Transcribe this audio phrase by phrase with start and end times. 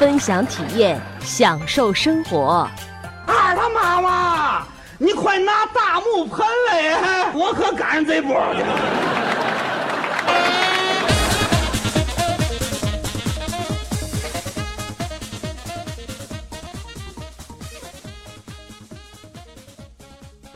[0.00, 2.66] 分享体验，享受生活。
[3.26, 6.38] 二他妈妈，你快拿大木盆
[6.70, 8.62] 来，我可赶上这波去。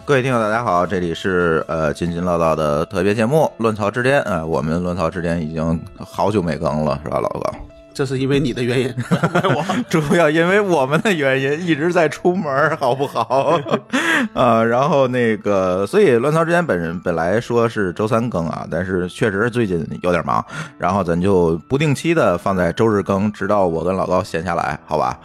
[0.06, 7.54] 各位听友，大家好，这里是呃津津乐道的特别节目《乱草之巅》啊、呃，我们《乱草之巅》已经好久没更了，是吧，老高？
[7.94, 13.58] 这是因为你的原因，我 主要因为我们的原因一直在出门，好不好？
[14.34, 20.44] 啊，然后那个，所以《乱曹之间》本人本来说是周三更啊，但是确实最近有点忙，
[20.76, 25.18] 然后咱就不定期的放在周日更，直到我跟老高闲下来，好吧？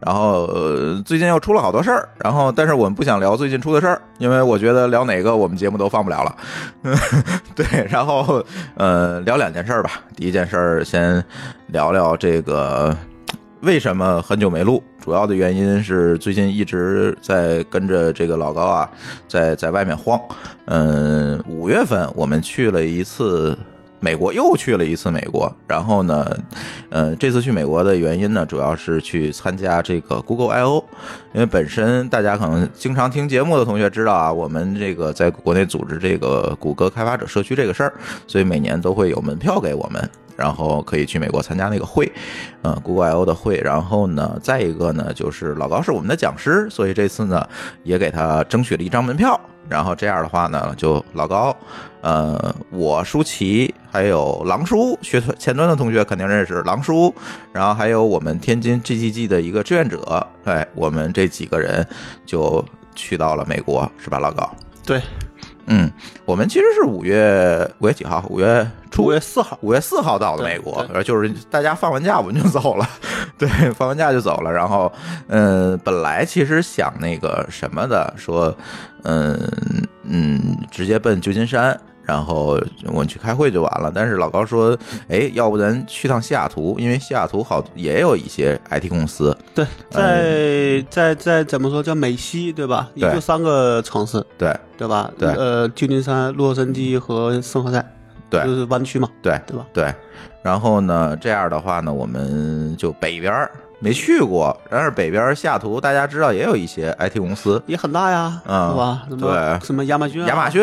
[0.00, 6.36] 然后、呃、最近又出了好多事儿，然后但是我们不想聊最近出的事儿，因为我觉得聊哪个我们节目都放不了了。
[7.56, 8.44] 对，然后
[8.76, 9.92] 呃，聊两件事儿吧。
[10.14, 11.22] 第一件事儿先
[11.68, 12.96] 聊聊这个
[13.60, 18.90] 为什么很久没录，主要的原因是最近一直在跟着这个老高啊，
[19.28, 20.20] 在在外面晃。
[20.66, 23.56] 嗯，五月份我们去了一次。
[23.98, 26.38] 美国又去了一次美国，然后呢，
[26.90, 30.84] 呃，这次去美国的原因呢，主要是去参加这个 Google I/O，
[31.32, 37.94] 因为本身大家可能经常听节目的同学知道啊，我们这个在国内组织这个谷歌开发者社区这个事儿，
[38.26, 42.10] 所以每年都会有门票给我们，然后可以去美国参加那个会，
[42.62, 43.56] 嗯，Google I/O 的会。
[43.58, 47.46] 然后呢，再一个呢，就是老高是我们的讲师，所以这次呢
[47.82, 49.40] 也给他争取了一张门票。
[49.68, 51.56] 然后这样的话呢，就老高，
[52.00, 57.12] 呃，我舒淇，还有狼叔，学前端的同学肯定认识狼叔，
[57.52, 61.84] 然后还有我们天津 GGG 的一个志愿者，哎，我们这几个人
[62.24, 64.48] 就去到了美国，是吧，老高？
[64.84, 65.02] 对，
[65.66, 65.90] 嗯，
[66.24, 68.24] 我们其实是五月五月几号？
[68.28, 72.88] 五月初，五月四号，五月四号到的美国，就是大家放完假我们就走了，
[73.36, 74.52] 对，放完假就走了。
[74.52, 74.92] 然后，
[75.28, 78.56] 嗯，本来其实想那个什么的，说，
[79.02, 79.38] 嗯
[80.04, 81.78] 嗯，直接奔旧金山。
[82.06, 84.78] 然后我们去开会就完了，但是老高说，
[85.08, 89.36] 哎，要不咱去趟西雅图，因为西雅图好也有一些 IT 公司。
[89.54, 92.88] 对，在在在怎么说叫美西对吧？
[92.94, 95.10] 也就三个城市，对对吧？
[95.18, 97.84] 对，呃，旧金山、洛杉矶和圣何塞，
[98.30, 99.66] 对，就是湾区嘛，对对吧？
[99.72, 99.92] 对。
[100.42, 103.34] 然后呢，这样的话呢，我们就北边
[103.78, 109.02] 没去过，但是北边西雅图大家知道也有一些 IT 公司，也很大呀，嗯，是吧？
[109.18, 110.62] 对，什么亚马逊、亚马逊、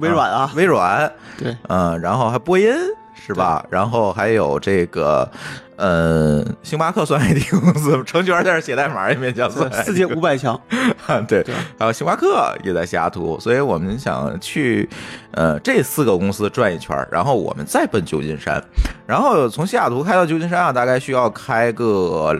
[0.00, 2.72] 微软啊，微软，对，嗯，然后还波音
[3.14, 3.64] 是吧？
[3.70, 5.28] 然后还有这个，
[5.76, 10.60] 呃，星巴克算 IT 公司，程序员在这写代码也勉强算，世界五百强，
[11.26, 11.44] 对，
[11.78, 14.88] 还有星巴克也在西雅图，所以我们想去
[15.32, 18.62] 呃这四个公司转一圈，然后我们再奔旧金山，
[19.06, 22.36] 然后从西雅图开到旧金山啊，大概需要开个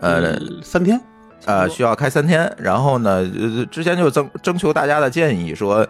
[0.00, 1.00] 呃三天。
[1.44, 3.28] 呃，需要开三天，然后呢，
[3.68, 5.84] 之前就征征求大家的建议，说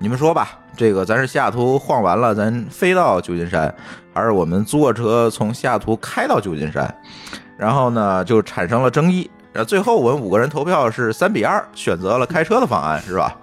[0.00, 3.74] 你们说吧，这个咱是西雅图晃完了，咱飞到旧金山，
[4.14, 6.94] 还是我们坐车从西雅图开到旧金山？
[7.56, 9.28] 然后呢，就产生了争议。
[9.52, 13.36] 然后最后我们五个人投票是三比二，选择了开车的方案，是吧？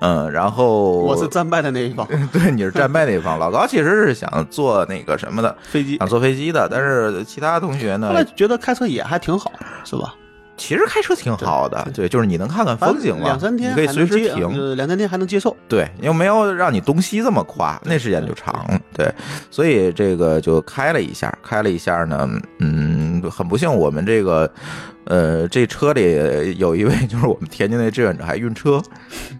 [0.00, 3.36] 嗯，然后我是战败的那一方， 对，你是战败那一方。
[3.36, 9.50] 老高其实是想坐那个什么的飞机，想坐飞机的，但是其他同学呢，后来觉得开车也还挺好，
[9.84, 10.14] 是吧？
[10.58, 15.56] 其实开车挺好的，对，就是你能看看风景嘛，两三天你可以随时停，两三天还能接受。
[15.68, 18.80] 对，又没有让你东西这么夸，那时间就长了。
[18.92, 19.10] 对，
[19.50, 24.50] 所以这个就开了一下，开了一下呢，嗯，很不幸，我们这个
[25.08, 28.80] 呃，这车里有一位就是我们天津那志愿者还晕车，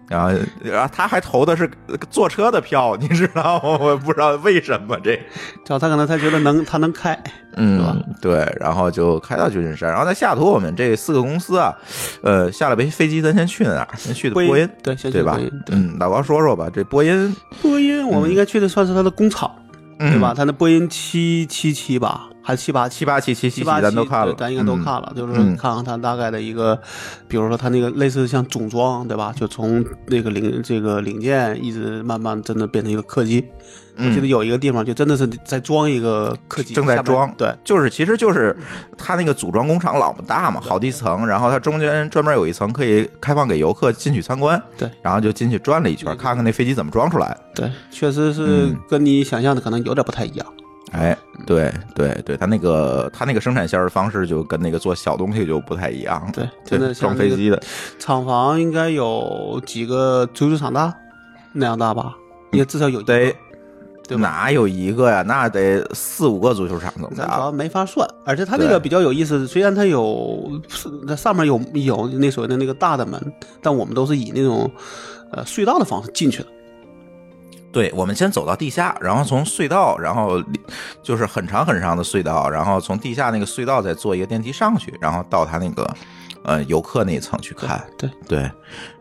[0.07, 1.69] 然后然后他还投的是
[2.09, 3.77] 坐车的票，你知道吗？
[3.79, 5.19] 我不知道为什么这，
[5.63, 7.17] 叫他可能他觉得能他能开，
[7.55, 11.71] 嗯，对，然后就开到旧金山，然后在西雅图我们这四个公司啊，
[12.23, 13.87] 呃，下了飞飞机，咱先去哪儿？
[13.95, 15.39] 先去的波音，对，对吧？
[15.69, 19.68] 嗯，老高说说吧，这波音，波音我们应该去的算是它的工厂，嗯、
[19.99, 20.33] 对吧？
[20.33, 22.29] 他那波音七七七吧。
[22.41, 26.81] 还是七八七八七七七八七八咱都看了，咱应该都嗯看了，就是嗯看看他大概的一个，
[27.27, 29.31] 比如说他那个类似像总装，对吧？
[29.35, 33.45] 就从那个零这个零件一直慢慢真的变成一个客机。
[33.99, 38.55] 我记得有一个地方就真的是在装一个客机，嗯正在装，对，就是其实就是
[38.97, 47.37] 它那个组装工厂老么大嘛，好几层，然后它中间专门有一层可以开放给游客进去参观，对，然后就进去转了一圈，看看那飞机怎么装出来。
[47.53, 50.47] 对，确实是嗯跟你想象的可能有点不太一样。
[50.91, 57.61] 哎，对对对，他那个他那个生产线的方式就跟那个做小东西就不太一样了，对真的像装飞机的，
[57.99, 60.91] 厂房应该有几个足球场大
[61.53, 62.15] 那样大吧？
[62.53, 63.31] 应该至少有得
[64.09, 64.23] 对吧？
[64.23, 65.21] 哪有一个呀？
[65.21, 67.53] 那得四五个足球场怎么大咱。
[67.53, 73.21] 没法算，而且它那个比较有意思，虽然它有是它上面有有那所谓的那个大的门，
[73.61, 74.69] 但我们都是以那种
[75.31, 76.47] 呃隧道的方式进去的。
[77.71, 80.59] 对，我们先走到地下，然后从隧道，然后里
[81.03, 85.87] 就是很长很长的隧道，然后从地下那个隧道再坐一个电梯上去，然后到他那个
[86.43, 87.83] 呃游客那一层去看。
[87.97, 88.51] 对对，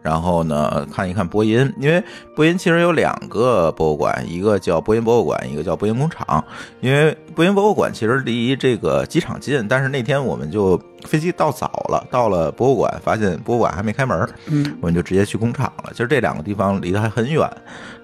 [0.03, 2.03] 然后呢看一看波音，因为
[2.37, 6.45] 波音其实有两个博物馆，一个叫波音博物馆，一个叫波音工厂。
[6.81, 15.91] 因为波音博物馆其实离这个机场近，但是那天我们就飞机到早了，到了博物馆发现博物馆还没开门，嗯，我们就直接去工厂了。
[15.93, 17.49] 其实这两个地方离得还很远，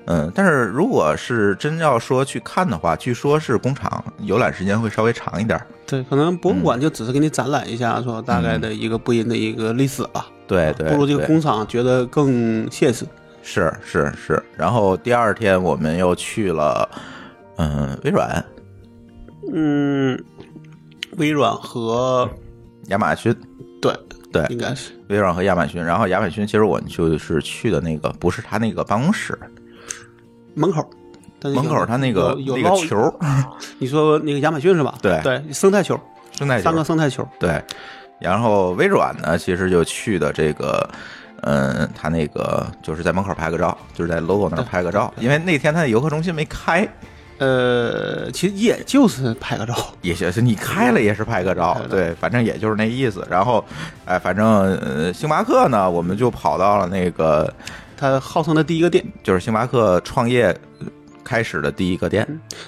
[0.06, 5.58] 嗯，但是如果是真要说去看的话，据说是工厂游览时间会稍微长一点。
[5.86, 10.26] 对，可能博物馆就只是给你展览一下，说大概的一个播音的一个历史吧。
[10.46, 13.06] 对对，不如这个工厂觉得更现实。
[13.42, 14.42] 是是是。
[14.56, 16.88] 然后第二天我们又去了，
[17.56, 18.44] 嗯，微软、
[19.52, 20.22] 嗯，
[21.16, 22.28] 微软和
[22.88, 23.34] 亚马逊，
[23.80, 23.94] 对
[24.32, 25.82] 对应该是微软和亚马逊。
[25.82, 29.38] 然后亚马逊其实我们就是去的那个，不是他那个办公室，
[30.54, 30.88] 门口。
[31.42, 33.14] 门口他那个有有那个球，
[33.78, 34.94] 你说那个亚马逊是吧？
[35.02, 36.00] 对对，生态球，
[36.32, 37.28] 生态球三个生态球。
[37.38, 37.62] 对，
[38.18, 40.88] 然后微软呢，其实就去的这个，
[41.42, 46.88] 嗯，他那个就是在门口拍个照，就是在 logo 那儿拍个照，因为那天他的游客中心没开，
[47.36, 49.74] 呃，其实也就是拍个照。
[50.00, 53.22] 也就是你开了也是拍个照，对，反正也就是那意思。
[53.28, 53.62] 然后，
[54.06, 54.46] 哎，反正
[54.78, 57.52] 呃，星巴克呢，我们就跑到了那个，
[57.96, 60.46] 它号称的第一个店，就是星巴克创业
[60.80, 60.86] 呃
[61.22, 62.26] 开始的第一个店，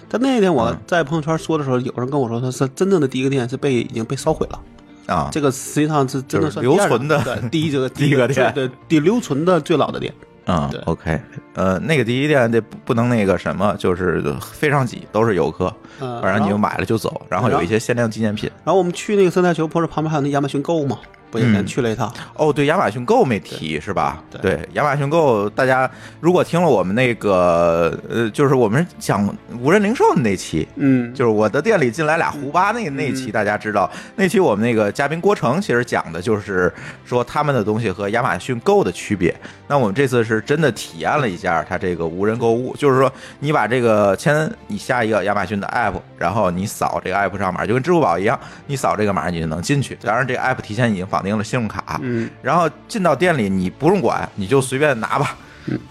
[0.08, 4.60] 但那天我嗯在朋友圈说的时候，有人跟我说，他是真正的第一个店是被已经被烧毁了。
[5.06, 10.12] 啊，这个实际上是真的留存的 第一这个第一个店对第留存的最老的店。
[10.46, 11.20] 啊对，OK，
[11.54, 17.20] 呃，那个第一店得不不能那个什么，就是非常挤，都是游客，嗯，不然你就买了就走。
[17.28, 18.48] 然后有一些限量纪念品。
[18.64, 21.00] 然后我们去那个生态球，不是旁边还有那亚马逊购物嘛？
[21.30, 22.12] 不也先嗯去了一趟？
[22.34, 24.22] 哦，对，亚马逊购没提是吧？
[24.42, 25.90] 对亚马逊购，大家
[26.20, 29.28] 如果听了我们那个呃，就是我们讲
[29.60, 36.72] 无人零售的那期，嗯，就是我的店里进来俩胡巴那那期，大家知道那期我们那个嘉宾郭成其实讲的就是
[37.04, 39.34] 说他们的东西和亚马逊购的区别。
[39.68, 49.98] 那我们这次是真的体验了一下它这个无人购物，就是说你把这个先你下一个亚马逊的 app，然后你扫这个 app 上码，就跟支付宝一样，你扫这个码你就能进去。
[50.00, 55.34] 当然这个 app 提前已经绑定了信用卡，嗯，然后进到店里你不用管，你就随便拿吧。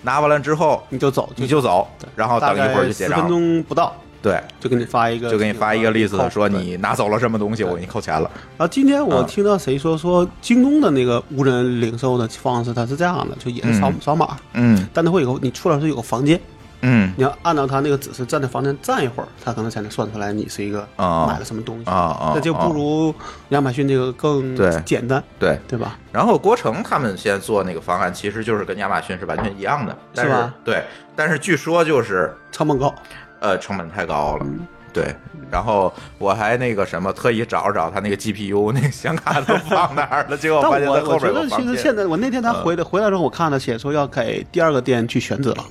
[0.04, 3.28] 拿完了之后你就走，你就走，然后等一会儿概十分就结账。
[3.28, 8.30] 钟不到，对，就给你发一个，就给你发一个 list，说你拿走了什么东西，我给你扣钱了。
[8.56, 13.96] 然后今天我啊听到谁说说京东的那个无人零售的方式，它是这样的，就也是扫嗯。
[14.00, 14.88] 扫码，嗯。
[14.94, 16.40] 但它会有个你出来时候有个房间，
[16.86, 17.14] 嗯。
[17.18, 21.90] 你要按照他那个指示站在房间站一会儿，他可能才能算出来你是一个啊买了什么东西。
[21.90, 23.14] 啊啊，那就不如
[23.50, 24.56] 亚马逊这个更
[24.86, 25.60] 简单，对。
[25.68, 25.98] 对吧？
[26.12, 30.54] 然后郭成他们现在做那个方案，其实就是跟亚马逊是完全一样的，但是吧？
[30.64, 30.84] 对，
[31.16, 32.94] 但是据说就是成本高，
[33.40, 34.46] 呃成本太高了。
[34.46, 34.66] 嗯。
[34.94, 35.14] 对，
[35.52, 41.68] 然后我还那个什么，特意找找他那个 GPU 那个显卡都放哪儿了，结果发现我我觉他后边有得房间。
[41.68, 42.64] 其实现在我那天他嗯。
[42.64, 45.66] 回来回来之后，我看了写说要给第二个店去选址了，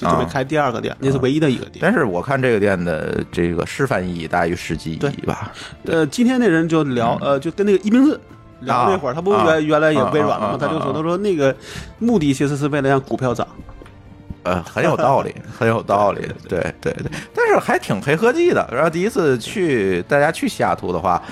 [0.00, 1.78] 就准备啊开第二个店，那是唯一的一个店。
[1.80, 5.52] 但是我看这个店的这个示范意义大于实际意义吧？
[5.84, 8.18] 呃，今天那人就聊，呃，就跟那个一鸣志
[8.60, 10.56] 聊那会儿，他不嗯啊原原来也微软吗？
[10.58, 11.54] 他就啊说，他说那个
[11.98, 13.46] 目的其实是为了让股票涨。
[14.42, 17.04] 呃，很有道理， 很有道理，对对对，
[17.34, 18.66] 但是还挺黑科技的。
[18.72, 21.22] 然后第一次去，大家去西雅图的话，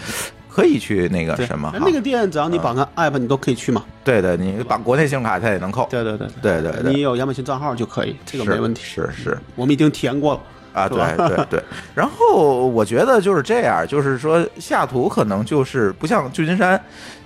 [0.59, 3.85] 可以去那个，什么，那个店只要你绑个 app，你都可以去嘛。
[4.03, 8.83] 对对，你绑国内信用卡它也能扣，对对对对对对你有亚马逊账号就可以，这个没问题。
[8.85, 10.41] 是是我们已经体验过了。
[10.75, 11.63] 啊，对对对。
[11.95, 16.81] 然后我觉得就是这样，就是说下图可能就是不像旧金山，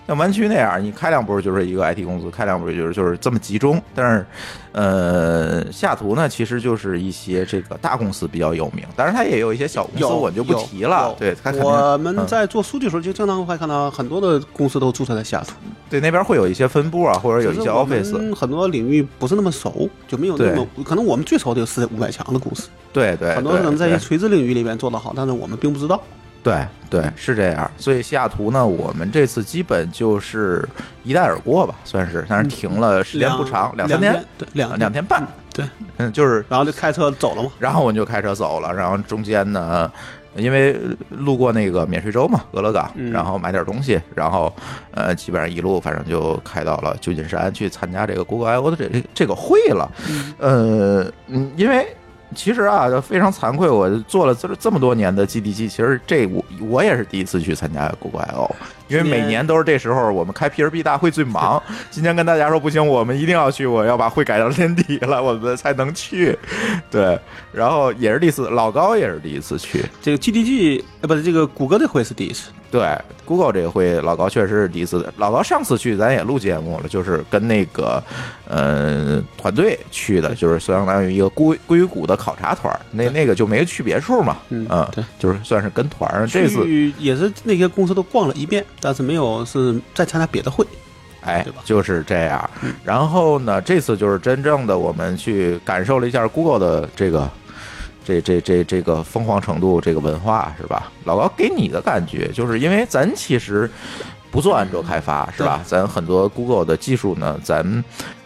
[0.06, 3.80] 像湾区那样，你开两波就是一个 IT 公司，开两波就是就是这么集中。
[3.94, 4.26] 但是，
[4.72, 11.14] 呃，西雅图呢，其实就是一些这个大公司比较有名，当然它也有一些小公司，有我就不提了。
[11.16, 15.52] 对，我们嗯在做数据的时候，就经常会看到很多的公司都注册在西雅图，
[15.88, 18.34] 对那边会有一些分部啊，或者有一些 office。
[18.34, 26.02] 很多领域不是那么熟，就没有那么可能我们最熟的有世界五百强的公司，对对，很多可能在一些垂直领域里面做得好，但是我们并不知道。
[26.42, 27.70] 对对，是这样。
[27.76, 30.68] 所以西雅图呢，我们这次基本就是
[31.04, 35.26] 一带而过吧，算是，但是停了时间不长，两三天，对，两啊两天半。
[35.54, 35.64] 对，
[35.98, 37.50] 嗯，就是，然后就开车走了嘛。
[37.58, 39.90] 然后我们就开车走了，然后中间呢。
[40.34, 40.74] 因为
[41.10, 44.50] 路过那个免税州嘛，俄勒冈，嗯然后买点东西，然后
[44.92, 49.92] 呃，基本上一路反正就开到了旧金山去参加这个 Google I/O 的这这个会了。
[50.38, 51.86] 呃，嗯，因为
[52.34, 58.54] 其实啊，非常惭愧，我做了这这么多年的 GDG，其实这我我也是第一次去参加 Google I/O，
[58.88, 61.62] 因为每年都是这时候我们开 PRB 大会最忙。
[61.90, 66.36] 今天跟大家说不行，我们一定要去，我要把会改到年底了，我们才能去。
[66.90, 67.18] 对，
[67.52, 69.84] 然后也是第一次，老高也是第一次去。
[70.00, 75.06] 这个 GDG 呃，不是这个谷歌这回是第一次，对，Google 这个会老高确实是第一次。
[75.16, 78.02] 老高上次去咱也录节目了，就是跟那个
[78.46, 86.26] 呃团队去的，就是相当于一个硅硅谷的考察团儿，那那个就没去别处嘛，嗯嗯，对，就是算是跟团儿。
[86.26, 90.66] 这次去也是那些公司都逛了一遍，但是没有是再参加别的会。
[91.22, 92.50] 哎就是这样。
[92.84, 97.30] 然后呢，这次就是真正的我们去感受了一下 Google 的这个。
[98.04, 100.90] 这这这这个疯狂程度，这个文化是吧？
[101.04, 103.70] 老高给你的感觉，就是因为咱其实
[104.28, 105.60] 不做安卓开发是吧？
[105.64, 107.62] 咱很多 Google 的技术呢，咱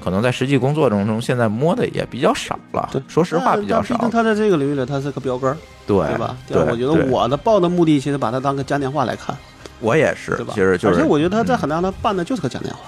[0.02, 2.88] 可能在实际工作中中现在摸的也比较少了。
[2.90, 4.10] 对说实话比较少但毕竟。
[4.10, 5.54] 它在这个领域里，它是个标杆，
[5.86, 6.34] 对对吧？
[6.48, 9.36] 对，我觉得我的报的目的，其实把它当个嘉年华来看，
[9.80, 10.52] 我也是对，吧？
[10.54, 12.80] 其实就是，而且我觉得他在嗯很大的办的就是个嘉年华，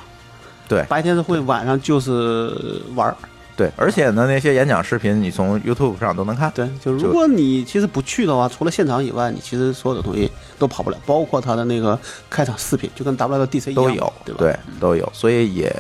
[0.69, 3.15] 对白天是会，晚上就是玩儿。
[3.57, 6.49] 对，而且呢，那些演讲视频你从 YouTube 上都能看。
[6.55, 10.31] 对，就就如果你其实不去的话，除了现场以外，你其实所有的东西
[10.61, 11.99] 都跑不了，包括他的那个
[12.31, 14.39] 开场视频，就跟 WWDC 一样，都有，对吧？
[14.39, 15.75] 对，都有，所以也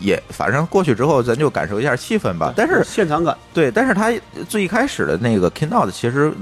[0.00, 2.52] 也，反正过去之后，咱就感受一下气氛吧。
[2.56, 4.12] 但是，现场感，对，但是他
[4.48, 6.32] 最一开始的那个 Keynote 其实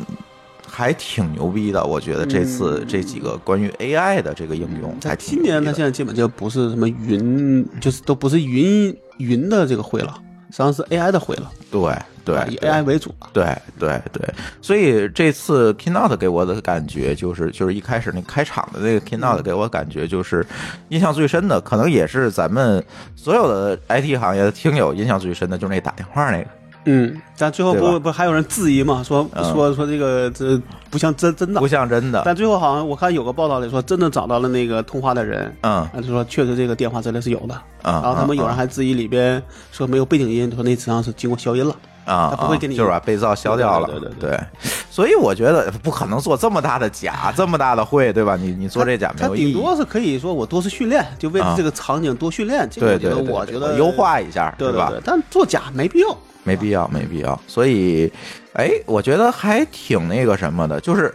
[0.68, 10.14] 还挺牛逼的，我觉得这次这几个关于 AI 的这个应用还在今年它现在基本就不是什么云，就是都不是云云的这个会了，
[10.50, 11.80] 实际上是 AI 的会了，对
[12.24, 13.30] 对以 AI 为主了。
[13.32, 13.44] 对
[13.78, 14.22] 对对，
[14.60, 20.46] 所以这次 Keynote 给我的感觉就是，就是一开始那开场的那个 Keynote 给我感觉就是
[20.90, 22.84] 印象最深的，可能也是咱们
[23.16, 26.48] 所有的 IT 行业的听友印象最深的，就是那打电话那个。
[26.90, 30.58] 嗯，但最后不不还有人质疑嘛，说嗯说说这个这
[30.90, 37.54] 不像真真的不，像真的，但最后好像我看有个报道里说，真的找到了那个通话的人，嗯啊，就说确实这个电话真的是有的。
[37.82, 41.74] 嗯，然后他们有人嗯还质疑里边说没有背景音，说那实际上是经过消音了。
[42.06, 44.40] 啊，啊他不会给你就是把被噪消掉了，对对对对
[44.90, 48.34] 所以我觉得不可能做这么大的假，这么大的会，对吧？
[48.34, 49.52] 你你做这假没他有意义。
[49.52, 52.66] 顶多是可以说我多次训练，就为了啊这个场景多训练。
[52.70, 55.02] 这个对我觉得对对，我觉得对优化一下，对吧对对对，？
[55.04, 56.16] 但做假没必要。
[56.48, 57.38] 没必要，没必要。
[57.46, 58.10] 所以，
[58.54, 61.12] 哎，我觉得还挺那个什么的，就是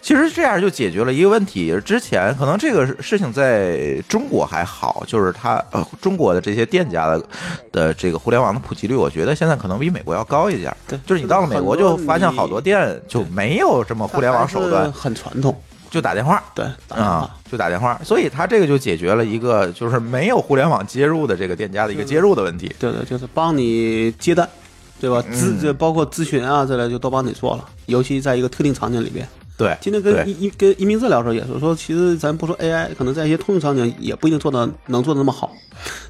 [0.00, 1.76] 其实这样就解决了一个问题。
[1.84, 7.24] 之前可能这个事情在中国还好，就是它呃中国的这些店家的
[7.72, 10.72] 的这个互联网的普及率，我觉得现在可能比美国要高一点。
[10.86, 15.60] 对就是你到了美国就发现好多店就没有这么互联网手段，很传统。
[15.90, 16.42] 就打电话。
[16.54, 22.70] 对，啊，就打电话，所以它这个就解决了一个就是没有互联网接入的这个店家的一个接入的问题。
[22.78, 24.48] 对对，就是帮你接单，
[25.00, 25.22] 对吧？
[25.32, 27.64] 咨嗯包括咨询啊之类，就都帮你做了。
[27.86, 29.26] 尤其在一个特定场景里边，
[29.56, 35.52] 对，今天跟对移移跟移民治疗的时候也是说，其实咱不说 AI，可能在一些通用场景也不一定做的能做的那么好，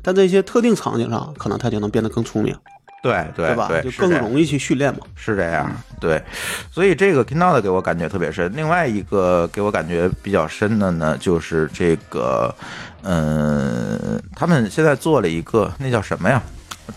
[0.02, 2.54] 但在一些特定场景上，可能它就能变得更聪明，
[3.02, 3.68] 对对吧？
[3.68, 5.00] 对，就更容易去训练嘛。
[5.14, 6.22] 是这样，对，
[6.70, 8.50] 所以这个 Keynote 给我感觉特别深。
[8.54, 12.54] 另外一个给我感觉比较深的呢，就是这个，
[13.02, 16.42] 嗯，他们现在做了一个那叫什么呀？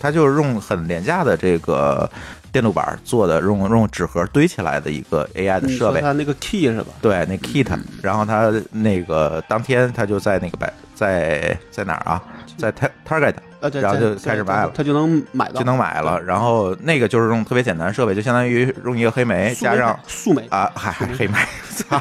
[0.00, 2.10] 他就是用很廉价的这个
[2.50, 6.00] 电路板做的，用用纸盒堆起来的一个 AI 的设备。
[6.00, 6.86] 说它那个 key 是吧？
[7.02, 12.22] 对，那 Kit，然后他那个当天他就在那个百在在哪儿啊？
[12.62, 13.34] 在 Tar- Target
[13.80, 16.20] 然后就开始卖了他就能买到，就能买了。
[16.22, 21.34] 然后那个就是用特别简单设备，就相当于用一个黑莓加上树莓啊，还还黑莓，
[21.76, 22.00] 操，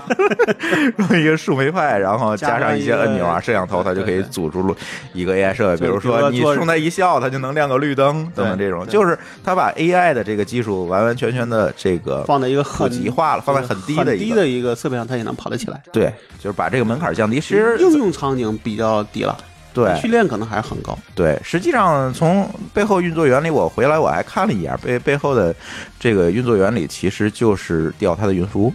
[0.97, 4.75] 用一个树莓派，然后加上一些按钮啊、摄像头，它就可以组出
[5.13, 5.85] 一个 AI 设备。
[5.85, 15.79] 比如说你冲它一笑，它就能亮个绿灯等等这种，就是它把 AI 的这个技术完完全全的这个放在一个普很及化了，放在很低的一个低的一个设备上，它也能跑得起来。
[15.93, 17.39] 对，就是把这个门槛降低。
[17.39, 19.37] 其实应用场景比较低了，
[19.73, 20.97] 对训练可能还是很高。
[21.15, 25.55] 对，实际上从背后运作原理，我回来我还看了一眼，背背后的
[25.99, 28.73] 这个运作原理其实就是调它的云服务。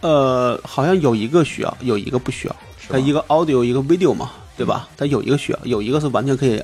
[0.00, 2.56] 呃，好像有一个需要，有一个不需要。
[2.88, 4.88] 它一个 audio 一个 video 嘛，对吧？
[4.96, 6.62] 它有一个需要，有一个是完全可以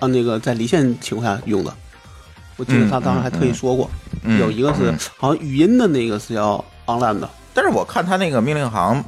[0.00, 1.72] 按那个在离线情况下用的。
[2.58, 3.90] 我记得他当时还特意说过，
[4.24, 9.02] 嗯有一个是嗯好像语音的那个是要 online 的，但是我看他那个命令行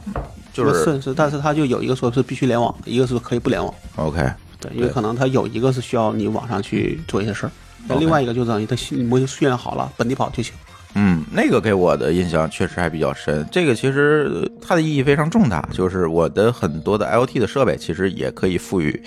[0.54, 3.74] 就是是是，但是它就有一个说是必须联网，一个是可以不联网。
[3.96, 4.26] OK，
[4.60, 7.50] 对，因为可能它有一个是需要你网上去做一些事儿，
[7.88, 10.54] 那另外一个就等于它训模型训练好了，本地跑就行。
[10.96, 13.44] 嗯，那个给我的印象确实还比较深。
[13.50, 19.02] 这个其实呃它的意义非常重大，就是我的很多的 IoT 的设备其实也可以赋予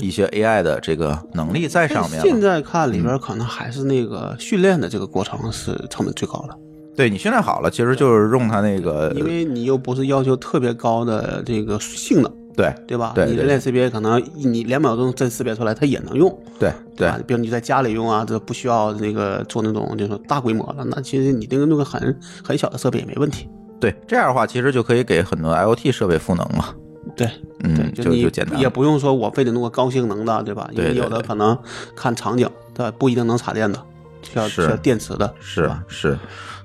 [0.00, 2.22] 一些 AI 的这个能力在上面。
[2.22, 6.56] 现在看里边可能还是那个训练的这个过程是成本最高的，
[6.94, 13.14] 对你训练好了，其实就是用它那个，因为你又不是要求特别高的这个性能，对对吧？
[13.16, 17.18] 你人脸识别可能你两秒钟真识别出来，它也能用，对对吧？
[17.26, 23.48] 比如你在家里用啊，这不需要那个做那种就是大规模的，那其实你那个弄个很很小的设备也没问题。
[23.80, 26.74] 对，这样的话其实就可以给很多 IoT 设备赋能嘛。
[27.16, 27.28] 对，
[27.64, 30.68] 嗯，对，就你就简单，也不用说我非得弄个高性能的，对吧？
[30.72, 31.58] 因为有的可能
[31.96, 32.88] 看场景，对？
[32.92, 33.82] 不一定能插电的，
[34.22, 35.82] 需要需要电池的，是吧？
[35.88, 36.16] 是，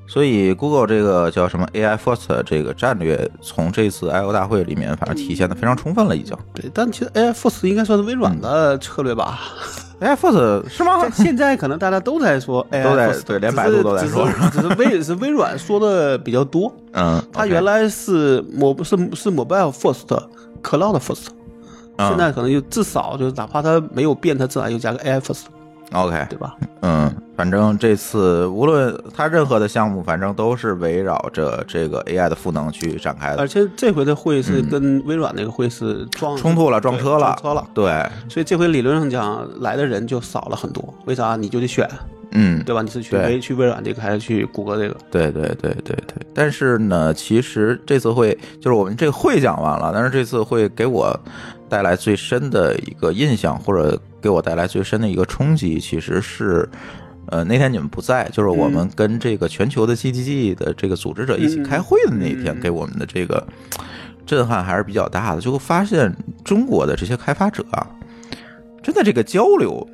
[0.08, 6.36] 所以 Google 这个叫什么 AI First 这个战略，从这次 I/O 大会里面，反正体现的非常充分了，已经。
[6.54, 9.40] 对，但其实 AI First 应该算是微软的策略吧
[10.00, 11.10] ？AI First 是吗？
[11.10, 16.74] 现在可能大家都在说 AI，都在 First，对连百度都在说只是只是微是微软说的比较多。
[16.94, 21.28] 嗯，它原来是某是是 Mobile First，Cloud First，
[21.98, 25.44] 嗯现在可能就至少就是哪怕它没有变，它至少又加个 AI First，
[25.94, 26.56] OK，对吧？
[26.82, 33.40] 嗯，反正这次无论它任何的项目，反正都是围绕着这个 AI 的赋能去展开的。
[33.40, 37.66] 而且这回的会是跟微软那个会是撞冲突了，撞车了，撞车了。
[37.74, 37.86] 对，
[38.30, 41.38] 所以这回理论上讲来的人就少了很多，为啥？
[41.38, 41.90] 你就得选，
[42.32, 42.82] 嗯，对吧？
[42.82, 44.98] 你是去对微去微软这个还是去谷歌这个？
[45.10, 51.18] 对对对对对，但是呢，其实这次会就是我们这个会讲完了，但是这次会给我
[51.70, 56.68] 带来最深的一个印象，或者给我带来最深的一个冲击，其实是。
[57.30, 63.46] 呃，那天你们不在，就是我们跟这个全球的 GTG 的这个组织者一起开会的那一天，给我们的这个
[64.26, 65.42] 震撼还是比较大的。
[65.42, 66.10] 就会发现
[66.46, 67.86] 中国的这些开发者啊，
[68.82, 69.86] 真的这个交流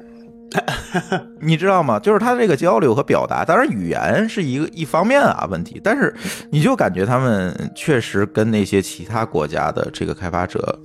[1.42, 2.00] 你知道吗？
[2.00, 6.14] 就是他这个交流和表达，当然语言是一个一方面啊问题，但是
[6.50, 10.80] 你就感觉他们确实跟那些其他国家的这个开发者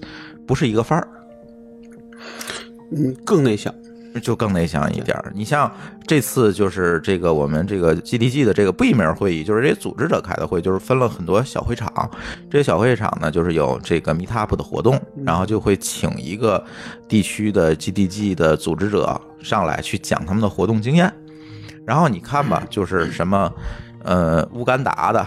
[0.46, 1.08] 不是一个范儿，
[2.92, 3.74] 嗯，更内向。
[4.20, 5.32] 就更内向一点儿。
[5.34, 5.70] 你像
[6.06, 11.90] 这次就是这个我们这个 GDG 的这个闭门会议，就是这些组织者开的会，就是分了很多小会场。
[12.50, 16.64] 这些小会场呢，就是有这个 Meetup 的活动，然后就会请一个
[17.08, 21.12] 地区的 GDG 的组织者上来去讲他们的活动经验。
[21.86, 23.52] 然后你看吧，就是什么
[24.04, 25.26] 呃乌干达的、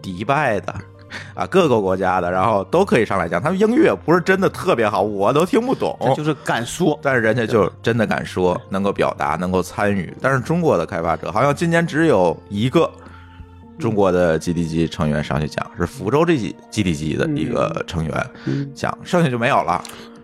[0.00, 0.74] 迪拜的。
[1.34, 3.42] 啊，各个国家的，然后都可以上来讲。
[3.42, 5.96] 他们英语也不是真的特别好，我都听不懂。
[6.16, 10.14] 就是敢说，但是人家就真的敢说，能够表达，能够参与。
[10.20, 12.90] 但是中国的开发者好像今年只有一个
[13.78, 18.26] 中国的 GDG 成员上去讲，是福州这几 GDG 的一个成员
[18.74, 19.82] 讲，剩下就没有了。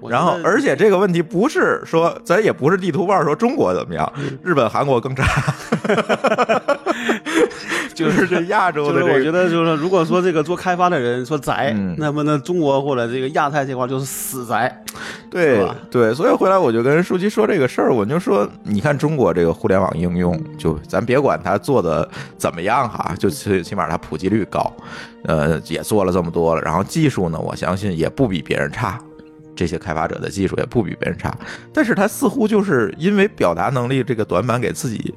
[0.09, 5.25] 然后，而且这个问题不是说咱也不是地图炮说中国怎么样，日本、韩国更差，
[7.97, 9.25] 就是这亚洲就是我的这个。
[9.25, 14.83] 觉得就是如果说这个做开发的人说宅，嗯那么呢中国或者这个亚太这块就是死宅。
[15.29, 24.73] 对吧对，所以回来我就跟舒淇说这个事儿，我就说，你看中国这个互联网应用，就咱别管它做的怎么样哈，就起起码它普及率高，
[25.25, 28.99] 呃，也做了这么多了，然后技术呢，我相信也不比别人差。
[29.55, 31.37] 这些开发者的技术也不比别人差，
[31.73, 35.15] 但是他似乎就是因为表达能力这个短板，给自己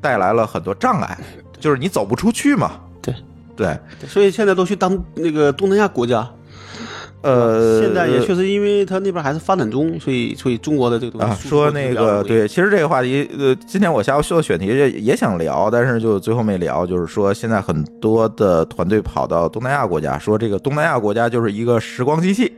[0.00, 1.18] 带来了很多障碍，
[1.58, 2.72] 就是你走不出去嘛。
[3.02, 3.14] 对
[3.56, 6.28] 对，所以现在都去当那个东南亚国家，
[7.22, 16.86] 呃，现在也确实因为他那边还是发展中，所以所以中国的这个东啊，说那个对，其实这个话题，呃，今天我下午做选题也也想聊，但是就最后没聊。
[16.86, 22.52] 就是说，现在很多的团队跑到东南亚国家，说这个东南亚国家就是一个时光机器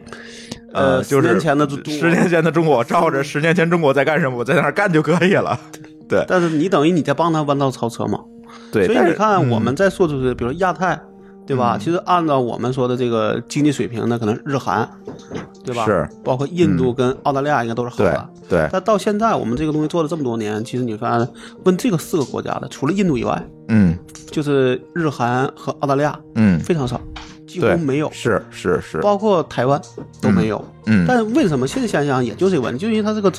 [0.74, 5.58] 呃就是十年前的十年前的中国，照着十年前中国在干什么，我在那儿干就可以了。
[6.06, 8.20] 对但是你等于你在帮他弯道超车嘛？
[8.72, 11.00] 对，所以你看，嗯我们在说出去，比如亚太，
[11.46, 11.76] 对吧？
[11.76, 14.88] 嗯其实按照我们说的这个经济水平呢，可能日韩，
[15.64, 15.84] 对吧？
[15.84, 18.28] 是，包括印度跟澳大利亚应该都是好的。
[18.48, 21.28] 对，但到现在，我们这个东西做了这么多年，其实你发现，
[21.64, 23.96] 问这个四个国家的，除了印度以外，嗯
[24.30, 27.00] 就是日韩和澳大利亚嗯，非常少，
[27.46, 29.80] 几乎，没有，是是是，包括台湾
[30.20, 30.64] 都没有。
[30.86, 33.32] 嗯，但为什么现在想想，也就是这个问题，就因为它这个，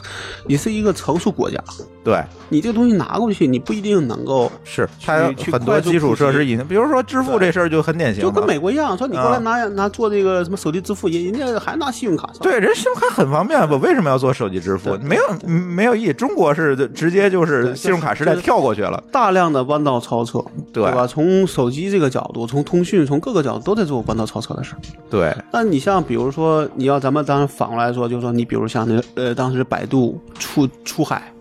[0.45, 1.57] 你是一个成熟国家，
[2.03, 12.29] 对，你这个东西拿过去，你不一定能够是它很多基础设施已经，比如说支付这事儿就很典型，就跟美国一样，说你过来啊拿拿做这个什么手机支付，人人家还拿信用卡。
[12.41, 14.97] 对，人信用卡很方便，我为什么要做手机支付？
[14.97, 16.13] 没有没有意义。
[16.13, 21.07] 中国是直接就是信用卡时代跳过去了，大量的弯道超车，对吧？
[21.07, 24.77] 从手机这个角度，从通讯，从各个角度都在做弯道超车的事儿。
[25.09, 31.31] 对，那你像比如说，你要咱们当然反过来说，就是说你比如像那个呃，当时百度出出海，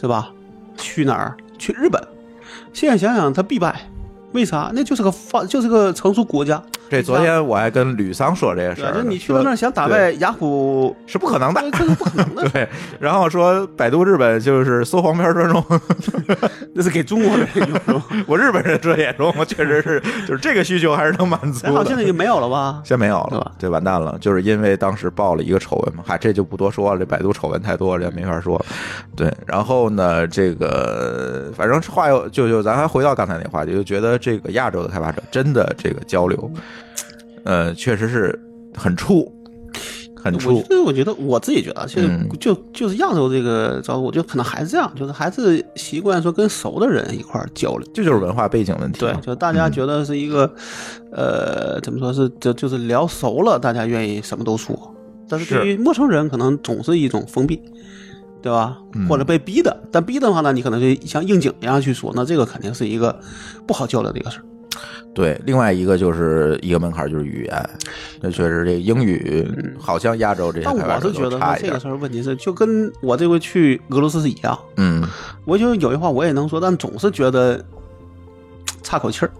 [0.00, 0.30] 是吧？
[0.76, 1.36] 去哪儿？
[1.58, 2.00] 去日本。
[2.72, 3.80] 现在想想，它必败，
[4.30, 4.70] 为啥？
[4.72, 8.84] 那就是个发，就是个成熟国家，这昨天我还跟吕桑说这个事？
[8.84, 11.62] 儿呢，就你去到那儿想打败雅虎，是不可能的。
[11.70, 12.48] 这是不可能的。
[12.50, 15.64] 对，然后说百度日本就是搜黄片专用，
[16.74, 17.46] 那是给中国人
[17.86, 18.02] 用。
[18.26, 22.02] 我日本人这也中，我确实是就是这个需求还是能满足然后现在。
[22.08, 22.80] 已经没有了吧？
[22.84, 28.58] 先没有了对完蛋了，就是因为当时爆了一个丑闻嘛，嗨，这就不多说了，这百度丑闻太多了，这没法说。
[29.14, 36.50] 对，然后呢，这个反正话又就就咱还回到刚才那话题，就觉得这个亚洲的开发者真的这个交流，
[37.44, 38.38] 呃，确实是
[38.74, 39.30] 很怵，
[40.14, 40.68] 很我怵觉。
[40.68, 47.88] 得，我觉得我自己觉得，其实嗯就就是亚洲这个招，我觉得可能还是这样，就是还是习惯说跟熟的人一块儿交流。
[47.94, 49.00] 这就是文化背景问题。
[49.00, 50.52] 对，就大家觉得是一个，
[51.12, 54.94] 呃，怎么说是就就是聊熟了，大家愿意什么都说。
[55.28, 57.62] 但是是对于陌生人，可能总是一种封闭，
[58.42, 58.78] 对吧？
[58.94, 59.74] 嗯或者被逼的。
[59.92, 63.18] 但逼的话呢，你可能就像应景一样去说，那这个肯定是一个
[63.66, 64.44] 不好交流的一个事儿。
[65.14, 67.70] 对，另外一个就是一个门槛就是语言，
[68.20, 69.46] 那确实这英语
[69.78, 71.80] 好像亚洲这些但我是觉得这个。
[71.80, 74.58] 事儿问题是，就跟我这回去俄罗斯是一样。
[74.76, 75.02] 嗯，
[75.44, 77.64] 我就有句话我也能说，但总是觉得
[78.82, 79.30] 差口气儿。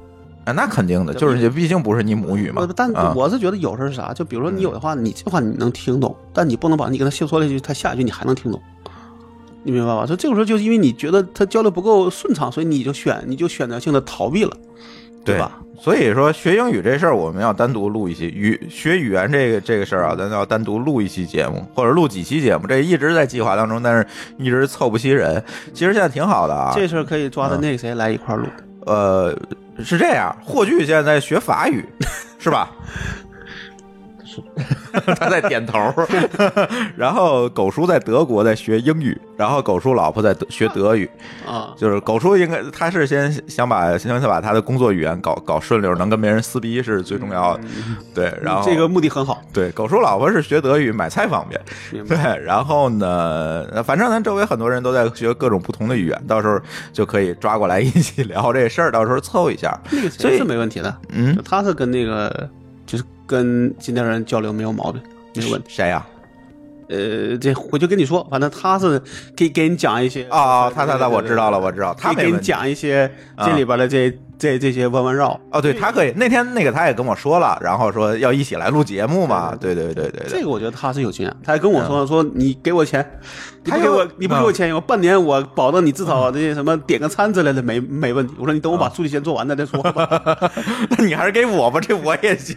[0.44, 2.72] 啊，那肯定的，就是这毕竟不是你母语嘛呃。
[2.74, 8.58] 但啊我是觉得有时候是啥，就比如说你有的话，你这话你能听懂，但你不能把你跟他说了一句，他下一句你还能听懂，
[9.62, 10.06] 你明白吧？
[10.06, 14.56] 所以这个时候就是因为你觉得他交流不够顺畅，所以你就选你就选择性的逃避了，
[15.32, 15.52] 对吧？
[15.80, 24.04] 所以说学英语这事儿，我们要单独录一期语学语言这个这个事儿啊，咱要单独录一期节目，或者录几期节目，这一直在计划当中，但是
[24.38, 25.40] 一直凑不齐人。
[25.72, 28.46] 其实现在挺好的啊，这事儿可以抓着那个谁来一块儿录，
[28.86, 29.38] 呃
[29.84, 31.84] 是这样，霍炬现在在学法语，
[32.40, 32.72] 是吧？
[35.18, 35.78] 他在点头，
[36.96, 41.08] 然后狗叔在德国在学英语，然后狗叔老婆在德学德语，
[41.46, 47.62] 啊，就是狗叔应该他是先想把先想把他的工作语言搞搞顺溜，能跟别人撕逼是最重要的，
[48.14, 51.60] 对，然后这个目的很好，对狗叔老婆是学德语买菜方便，
[52.06, 56.58] 对，然后呢，反正咱周围很多人都在学各种不同的语言，到时候
[56.92, 62.50] 就可以抓过来一起聊这事儿，到时候凑一下，那个所以谁是没问题的，嗯，他是跟那个就是
[63.28, 65.00] 跟今天人交流没有毛病，
[65.36, 65.68] 没有问题。
[65.68, 66.04] 谁呀、
[66.88, 69.00] 呃，这我就跟你说，反正他是
[69.36, 72.38] 给给你讲一些啊哦，他他他，我知道了，我知道，他给给你。
[72.38, 75.38] 讲一些啊这里边的这这这些弯弯绕。
[75.50, 83.04] 哦，对他可以，那天那个他也跟我说了，然后说要一起来录节目嘛，对对对对对，这个我觉得他是有经验，他还跟我说说你给我钱，
[83.64, 88.34] 你不他给我你不给我钱，我半年我保证你至少这些什么点个餐之类的没没问题。
[88.38, 90.08] 我说你等我把助理先做完了再说吧。
[90.96, 92.56] 那你还是给我吧，这我也行。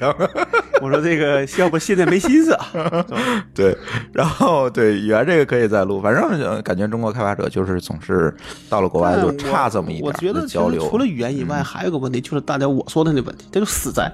[0.81, 2.65] 我说这个要不现在没心思啊。
[3.53, 3.77] 对，
[4.11, 8.33] 然后对语言这个可以再录，反正呃感觉中国开发者就是总是
[8.69, 10.89] 到了国外就差这么一点我觉得交流。
[10.89, 14.11] 除了语言以外，还有个问题就是大家我说的那问题，这就死在。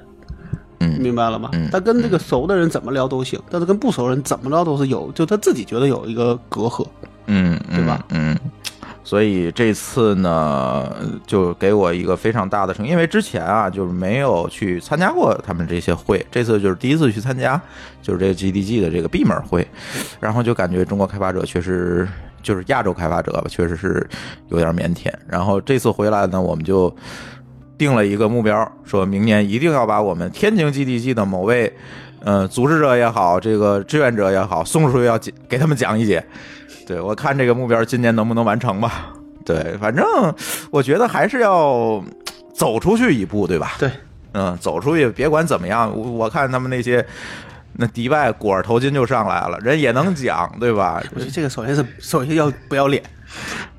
[0.80, 1.68] 嗯明白了吗嗯？
[1.72, 6.86] 他跟这个熟的人怎么聊都行，但是跟不熟人怎么聊都是有，就他自己觉得有一个隔阂。
[7.26, 8.38] 嗯，对吧嗯？
[9.08, 10.94] 所以这次呢，
[11.26, 17.58] 就给我一个非常大的成，因为之前啊，就是没有去参加过他们这些会，这次就是第一次去参加，
[18.02, 19.66] 就是这个 GDG 的这个闭门会，
[20.20, 22.06] 然后就感觉中国开发者确实
[22.44, 24.06] 就是亚洲开发者吧，确实是
[24.50, 25.10] 有点腼腆。
[25.26, 26.94] 然后这次回来呢，我们就
[27.78, 31.74] 定了一个目标，说明年一定要把我们天津 GDG 的某位。
[32.20, 35.18] 呃，组织者也好，这个志愿者也好，送出去要
[35.48, 36.22] 给他们讲一讲，
[36.88, 39.14] 对我看这个目标今年能不能完成吧？
[39.46, 40.06] 对，反正
[40.72, 42.04] 我觉得还是要
[42.54, 43.74] 走出去一步，对吧？
[43.78, 43.92] 对，
[44.32, 47.06] 嗯，走出去，别管怎么样，我我看他们那些
[47.74, 51.04] 那迪拜裹着头巾就上来了，人也能讲，对吧？
[51.14, 53.04] 我觉得这个首先是首先要不要脸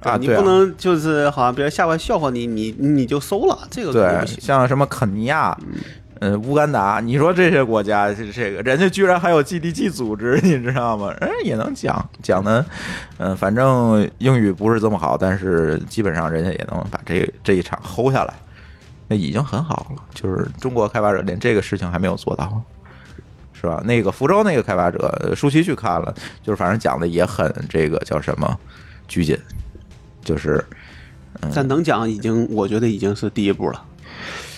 [0.00, 4.40] 啊啊你不能就是好像别人下关笑话你，你你就收了，这个不，行。
[4.40, 5.56] 像什么肯尼亚。
[6.20, 11.14] 嗯，乌干达，你说这些国家，这这个人家居然还有 GDG 组织，你知道吗？
[11.20, 12.64] 人也能讲讲的，
[13.18, 18.34] 嗯，反正英语不是这么好，但是基本上人家也能把这这一场吼下来，
[19.06, 20.02] 那已经很好了。
[20.12, 22.62] 就是中国开发者连这个事情还没有做到，
[23.52, 23.80] 是吧？
[23.84, 28.58] 那个福州那个开发者，舒淇去看了，就是反正讲的也很这个叫什么
[29.06, 29.38] 拘谨，
[30.22, 30.64] 就是
[31.42, 33.84] 嗯、但能讲已经，我觉得已经是第一步了，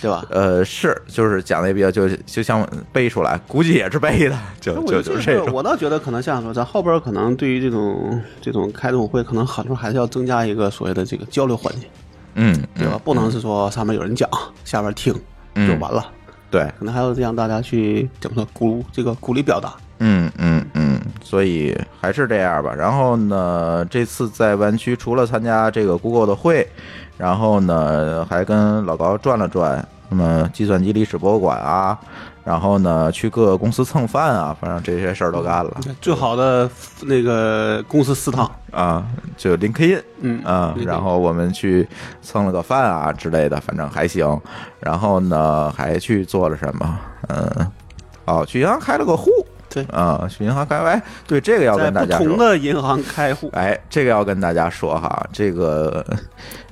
[0.00, 0.24] 对吧？
[0.30, 5.52] 呃，是，就是讲的也比较就就像背出来，估计也是背的，就我就这个，就是这种。
[5.52, 11.86] 我倒觉得可能像说，咱后边可能对于这种这种开这种会，可能很多还是要增加一个所谓的这个交流环节，
[12.34, 12.98] 嗯，对吧？
[13.04, 14.28] 不能是说上面有人讲，
[14.64, 15.12] 下边听
[15.54, 16.10] 就完了，
[16.50, 19.74] 对，可能还要让大家去怎么说鼓这个鼓励表达。
[19.98, 20.89] 嗯嗯嗯，
[21.22, 22.74] 所以还是这样吧。
[22.76, 26.66] 然后呢，这次在湾区除了参加这个 Google 的会，
[27.16, 31.98] 然后呢还跟老高转了转，那么计算机历史博物馆啊，
[32.44, 36.68] 然后呢去各个公司蹭饭啊，反正这些事儿都干了最好的
[37.02, 40.02] 那个公司食堂，啊，就 LinkedIn。
[40.22, 41.88] 嗯啊，然后我们去
[42.20, 44.38] 蹭了个饭啊之类的，反正还行。
[44.80, 46.98] 然后呢，还去做了什么？
[47.28, 47.72] 嗯，
[48.24, 49.30] 哦，去银行开了个户。
[49.70, 50.84] 对啊，去银行开户。
[50.84, 52.36] 哎，对，这个要跟大家说同。
[52.36, 56.04] 的银行开户，哎，这个要跟大家说哈，这个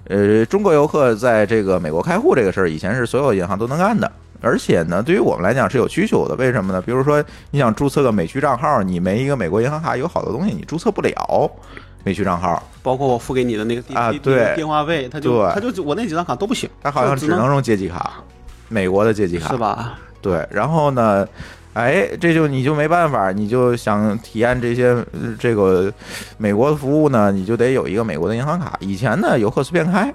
[0.09, 4.11] 呃，中国游客在这个美国开户这个事儿，以前是所有银行都能干的。
[4.41, 6.35] 而且呢，对于我们来讲是有需求的。
[6.37, 6.81] 为什么呢？
[6.83, 11.51] 比如说，你想注册个美区账号，你没一个美国银行卡，有好多东西你注册不了。
[12.05, 18.23] 美区账号，包括我付给你的那个啊对电话费，他就对他就我那几张卡都不行，他好像只能用借记卡，
[18.69, 19.99] 美国的借记卡是吧？
[20.23, 21.27] 对，然后呢，
[21.79, 24.97] 哎，这就你就没办法，你就想体验这些
[25.39, 25.93] 这个
[26.37, 28.77] 美国的服务呢，你就得有一个美国的银行卡。
[28.81, 30.13] 以前呢，游客随便开，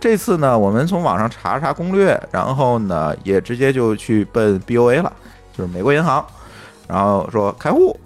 [0.00, 5.12] 这次呢，我们从网上查了查攻略，然后呢，也直接就去奔 BOA 了，
[5.56, 6.26] 就是美国银行，
[6.88, 7.96] 然后说开户，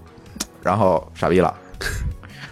[0.62, 1.54] 然后傻逼了。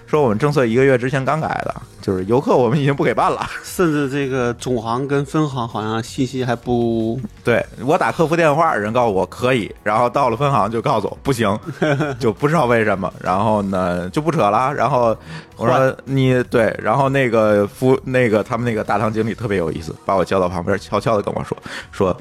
[0.09, 3.47] 说我们政策一个月之前刚改的，就是游客我们已经不给办了。
[3.63, 11.59] 甚至这个总行跟分行好像信息还不对我打客服电话，人告诉我可以，然后到了分行就告诉我不行，
[12.19, 14.73] 就不知道为什么，然后呢就不扯了。
[14.73, 15.15] 然后
[15.57, 21.55] 我说你对，然后那个服那个他们那个大堂经理特别有意思，把我叫到旁边，悄悄的跟我说
[21.93, 22.17] 说。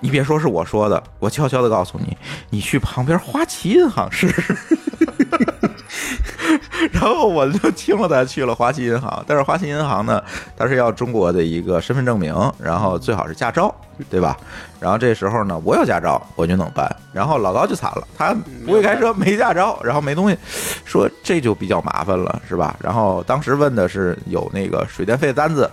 [0.00, 2.16] 你别说是我说的，我悄悄的告诉你，
[2.50, 4.56] 你去旁边花旗银行试试。
[6.92, 10.22] 然后我就听了他去了华西银行，但是华西银行呢，
[10.56, 13.74] 它是要中国的一个身份证明，然后最好是驾照，
[14.10, 14.36] 对吧？
[14.80, 16.88] 然后这时候呢，我有驾照，我就能办。
[17.12, 20.36] 然后老高就惨了，他不会开车，没驾照，然后没东西，
[20.84, 22.76] 说这就比较麻烦了，是吧？
[22.80, 25.68] 然后当时问的是有那个水电费单子、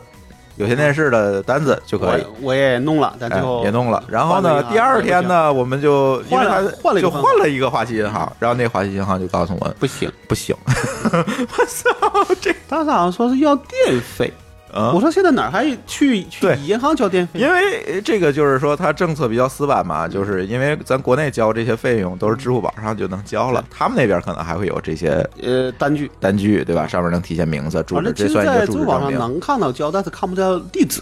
[0.57, 2.21] 有线电视的单子就可以。
[2.21, 14.31] 我我也弄了，但最哎后，也弄了，然后呢第二天呢，我们就因为他换了就换了一个华西银行，然后那华西银行就告诉我不行，不行， 我操，这当时好像说是要电费，
[14.75, 17.39] 啊我说现在哪还去去银行交电费？
[17.39, 26.85] 因为这个就是说，它政策比较死板嘛，就是因为咱国内交这些费用都是支付宝上就能交了，他们那边可能还会有这些呃单据，单据，对吧？
[26.85, 29.17] 上面能体现名字、住址，这算一个在支付宝住址证明。
[29.17, 31.01] 上能看到交，但是看不到地址。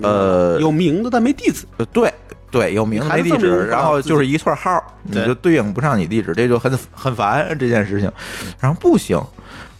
[0.00, 2.10] 呃有名字但没地址，呃对
[2.50, 8.10] 对，有名字还没地址，然后就是一串号，你就对应不上你地址，这就很很烦这件事情。
[8.58, 9.20] 然后不行，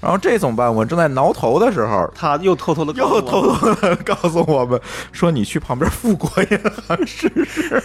[0.02, 0.74] 然后这怎么办？
[0.74, 4.78] 我正在挠头的时候，他又偷偷的又偷偷的告诉我们
[5.12, 7.80] 说，你去旁边富国银行试试。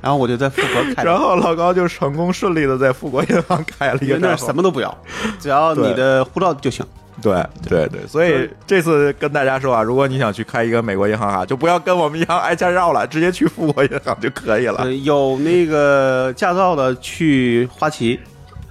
[0.00, 4.96] 然后我就在富国开，然后老高就成功顺利的在富国银行开了一个那什么都不要，
[5.38, 6.84] 只要你的护照就行。
[7.20, 14.92] 对对对，所以这次跟大家说啊，如果你想去开一个美国银行卡，就不要跟我们一样挨家绕了，直接去富国银行就可以了呃，。
[14.92, 18.18] 有那个驾照的去花旗，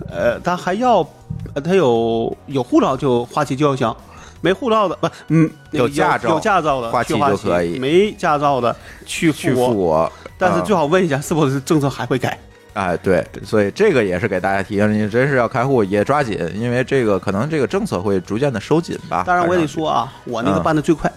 [0.09, 1.07] 呃，他还要，
[1.53, 3.95] 呃他有有护照就花旗就要香，
[4.41, 10.11] 没护照的不，嗯，有驾照有驾照的花旗就可以没驾照的去去富国。
[10.37, 12.37] 但是嗯最好问一下，是不是政策还会改？
[12.73, 19.23] 哎，对，所以这个也是给大家提醒，你真是要开户也抓紧，因为这个可能这个政策会逐渐的收紧吧。
[19.27, 21.11] 当然，我也得说啊，我那个嗯办的最快，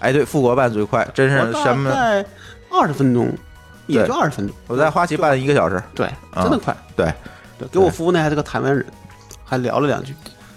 [0.00, 1.88] 哎，对，富国办最快，真是什么？
[1.88, 2.24] 概
[2.68, 3.32] 二十分钟，
[3.86, 4.56] 也就二十分钟。
[4.66, 6.76] 我在花旗办一个小时，对，嗯真的快。
[6.96, 7.06] 对
[7.56, 8.84] 对，给我服务那还是个台湾人，
[9.48, 10.14] 还聊了两句。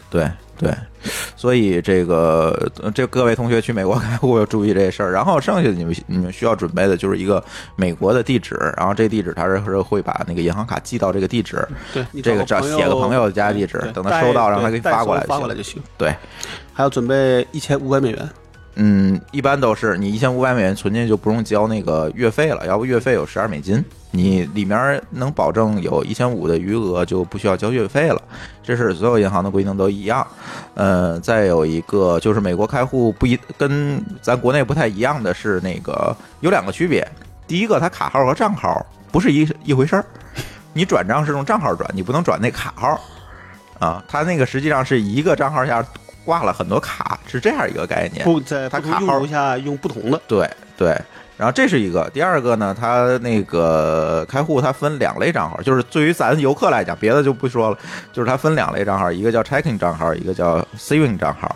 [0.10, 0.72] 对对，
[1.36, 5.12] 所以这个呃这各位同学去美国开户要注意这事儿。
[5.12, 7.44] 然后剩下的你们你们需要准备的就是一个
[7.76, 15.76] 美国的地址，然后这地址他是是会把那个银行卡寄到这个地址，对，这个找找写个朋友家地址，等他收到，让他给发过来发过来就行。
[15.76, 15.84] 就行。
[15.98, 16.16] 对，
[16.74, 18.30] 还要准备一千五百美元，
[18.76, 28.22] 嗯，一般都是你一千五百美元存进去就不用交那个月费了，要不月费有十二美金，你里面能保证有一千五的余额就不需要交月费了，
[28.64, 30.26] 这是所有银行的规定都一样。
[30.76, 37.06] 呃，再有一个就是美国开户不一跟咱国内不太一样的是那个有两个区别，
[37.46, 40.06] 第一个它卡号和账号不是一一回事儿，
[40.72, 42.98] 你转账是用账号转，你不能转那卡号
[43.80, 45.86] 啊，它那个实际上是一个账号下
[46.24, 48.24] 挂了很多卡，是这样一个概念。
[48.24, 50.22] 不在不同它卡号下用不同的。
[50.28, 50.96] 对对，
[51.38, 57.78] 然后这是一个，第二个呢，它那个开户它分两类账号，就是对于咱游客来讲，别的就不说了，
[58.14, 61.56] 就是它分两类账号，一个叫 checking 账号，一个叫 saving 账号。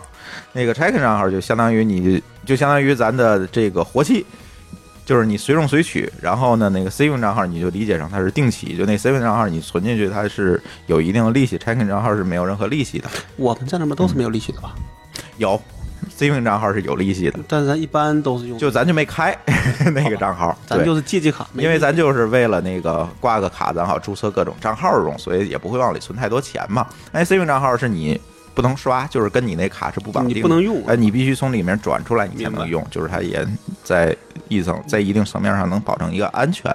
[0.52, 4.24] 那个 checking 账号就相当于你就相当于咱的这个活期。
[5.06, 13.08] 就是你随用随取，然后呢，那个 saving 账号你就理解成它是定期，就那 saving 账号你存进去它是有一定的利息，checking 账号是没有任何利息的。
[13.36, 14.74] 我们在那边都是没有利息的吧？
[15.36, 15.58] 有
[16.18, 19.36] saving 账号是有利息的，但是咱一般都是用，就咱就没开
[19.94, 26.84] 那个账号，咱就是借记卡，因为咱就是为了那个挂个卡，咱好注册各种账号用，所以也不会往里存太多钱嘛。
[27.12, 28.20] 哎，saving 账号是你
[28.56, 33.46] 不能刷，就是跟你那卡是不绑定的，你不能用哎，你必须从里面转出来，你才能用，就是它也
[33.84, 34.16] 在
[34.48, 36.74] 一层在一定层面上能保证一个安全，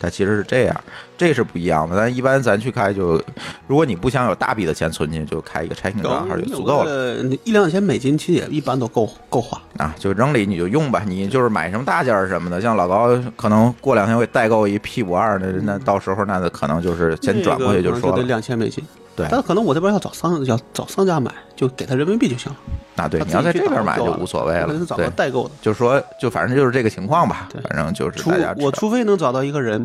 [0.00, 0.84] 它其实是这样，
[1.18, 1.94] 这是不一样的。
[1.94, 3.22] 但一般咱去开就，
[3.66, 7.22] 如果你不想有大笔的钱存进去，就开一个 checking 账号就足够了。
[7.22, 7.36] 了。
[7.44, 9.60] 一两千美金其实也一般都够够花。
[9.76, 18.22] 啊，就扔里你就用吧，你就是买什么大件儿什么的，像老高可能过两天会代购一 P 五二的，那到时候那可能就是先转过去就得说了。
[18.22, 18.82] 两千美金。
[19.18, 22.58] 对但可能我这边要找商要找商家买，就给他人民币就行了。
[22.94, 24.86] 那，对，他你要在这边买就无所谓了我可能。
[24.86, 25.54] 找对个，代购的。
[25.60, 29.84] 就说就反正就是这个情况吧，对反正就是除大家我除非能找到一个人，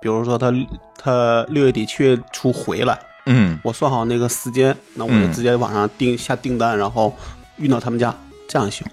[0.00, 0.52] 比如说他
[0.96, 7.14] 他六月底七月初回来，嗯我算好那个时间，那我就嗯直接网上订下订单，然后
[7.56, 8.14] 运到他们家，
[8.48, 8.86] 这样行。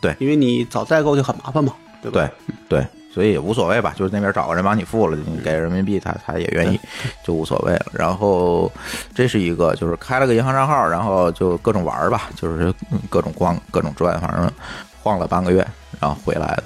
[0.00, 2.30] 对因为你找代购就很麻烦嘛，对吧？
[2.68, 2.86] 对对，
[3.18, 6.78] 所以也无所谓吧，就是那边找个人帮你付了，你给人民币他他也愿意，
[7.24, 7.86] 就无所谓了。
[7.92, 8.70] 然后
[9.12, 14.48] 这是一个，就是开了个银行账号，然后就各种玩吧，就是嗯各种逛各种转，反正
[15.02, 15.66] 晃了半个月，
[16.00, 16.64] 然后回来的。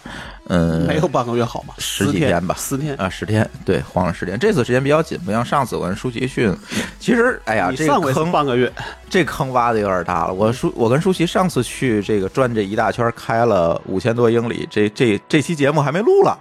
[0.49, 2.97] 嗯，没有半个月好吗，十几天天吧四天。
[2.97, 4.37] 啊，十天，对，晃了十天。
[4.39, 6.53] 这次时间比较紧，不像上次我跟舒淇去。
[6.99, 8.71] 其实，哎呀，这坑半个月，
[9.09, 10.35] 这坑挖的有点大了。
[10.35, 16.37] 我舒我跟舒淇上次去这个转这一大圈，开了五千多英里，这这这期节目还没录了，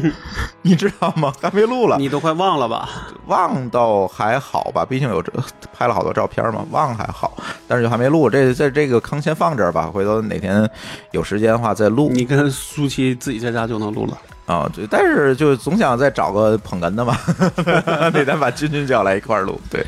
[0.62, 1.30] 你知道吗？
[1.40, 2.88] 还没录了，你都快忘了吧？
[3.26, 5.30] 忘倒还好吧，毕竟有这
[5.72, 7.36] 拍了好多照片嘛，忘还好，
[7.68, 8.28] 但是就还没录。
[8.30, 10.68] 这在这个坑先放这儿吧，回头哪天
[11.12, 12.10] 有时间的话再录。
[12.14, 14.16] 你跟舒淇自己在家就能录了。
[14.46, 17.16] 啊，对，但是就总想再找个捧哏的嘛，
[18.12, 19.82] 那咱把君君叫来一块儿录，对，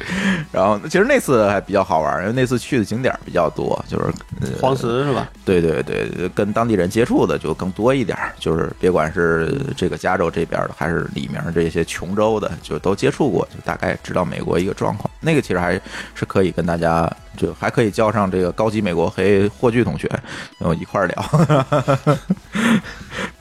[0.51, 4.07] 然后其实那次还比较好玩，因为那次去的景点儿比较多，就是、
[4.41, 5.29] 呃、黄石是吧？
[5.45, 15.11] 对对对，跟当地人接触的就更多一点儿，就是别管是这个加州这边的，还是里面这些琼州的，就都接触过，就大概知道美国一个状况。
[15.21, 15.75] 那个其实还
[16.15, 20.09] 是可以跟大家，就还可以叫上这个高级美国黑霍炬同学，
[20.59, 22.17] 然后一块儿聊。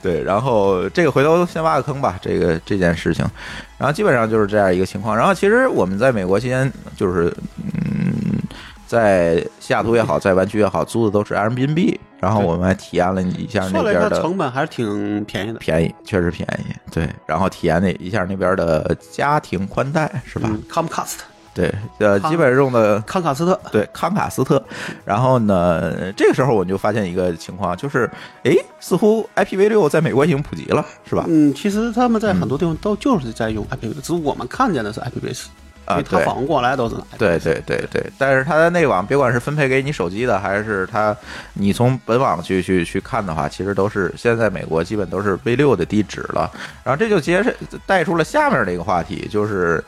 [0.02, 3.26] 对，然后这个回头先挖个坑吧，这个这件事情，
[3.78, 5.16] 然后基本上就是这样一个情况。
[5.16, 8.34] 然后其实我们在美国期间，就是嗯，
[8.86, 20.50] 在西雅图也好，在湾区也好，租的都是 Airbnb，然后我们还体验了一下那边的成本还是挺便宜的，便宜，确实便宜，对，然后体验了一下那边的家庭宽带，是吧？
[20.52, 21.20] 嗯，Comcast
[21.56, 24.62] 对，呃，基本用的康卡斯特，对康卡斯特，
[25.06, 28.12] 然后呢，这个时候我们就发现一个情况，就是，
[28.44, 31.24] 哎，似乎 IPv 六在美国已经普及了，是吧？
[31.30, 35.48] 嗯，其实他们在很多地方都就是在用 IPv，只是我们看见的是 IPv 四，
[35.88, 37.18] 因啊，为它对，访问过来都是 IPv4。
[37.18, 41.16] 对对对对，但是它的内网，别管是分配给你手机的，还是它
[41.54, 46.52] 你从本网去去去看的话，其实都是现在美国基本都是 V 六的地址了。
[46.84, 49.82] 然后这就接着带出了下面的一个话题，就是。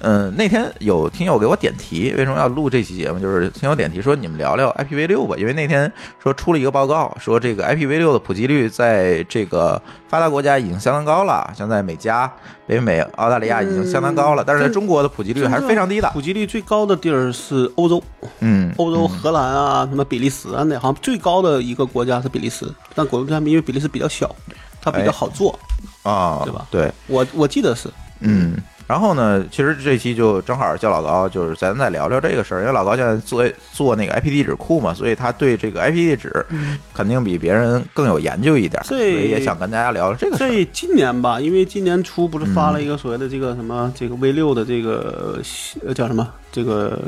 [0.00, 3.18] 嗯，那天有听友给我点题，为什么要录这期节目？
[3.18, 5.90] 就是听友点题说你们聊聊 IPv 六吧，因为那天
[6.22, 12.30] 说出了一个报告，说这个 IPv 六的普及率在这个发达国家已经相当高了，像在美加、
[12.66, 16.10] 北美、澳大利亚已经相当高了，但是在中国的普及率还是非常低的。
[16.10, 18.02] 普及率最高的地儿是欧洲，
[18.40, 24.34] 嗯，欧洲荷兰啊，什么比利时啊，那好像最高的一个国家是比利时，但国家因为比利时比较小，
[24.80, 25.58] 它比较好做。
[26.02, 27.88] 啊，对吧对，我我记得是，
[28.20, 28.56] 嗯，
[28.86, 36.46] 然后呢，其实这期就正好叫老高，就是咱再聊聊这个事儿，因为老高现在做做那个 IP 地址库嘛，所以他对这个 IP 地址
[36.94, 40.48] 肯定比别人更有研究一点，所以也想跟大家聊聊这个事儿。
[40.48, 45.40] 这今年吧，因为今年初不是发了一个所谓的这个什么这个 V 六的这个
[45.84, 46.28] 呃叫什么？
[46.52, 46.98] 这个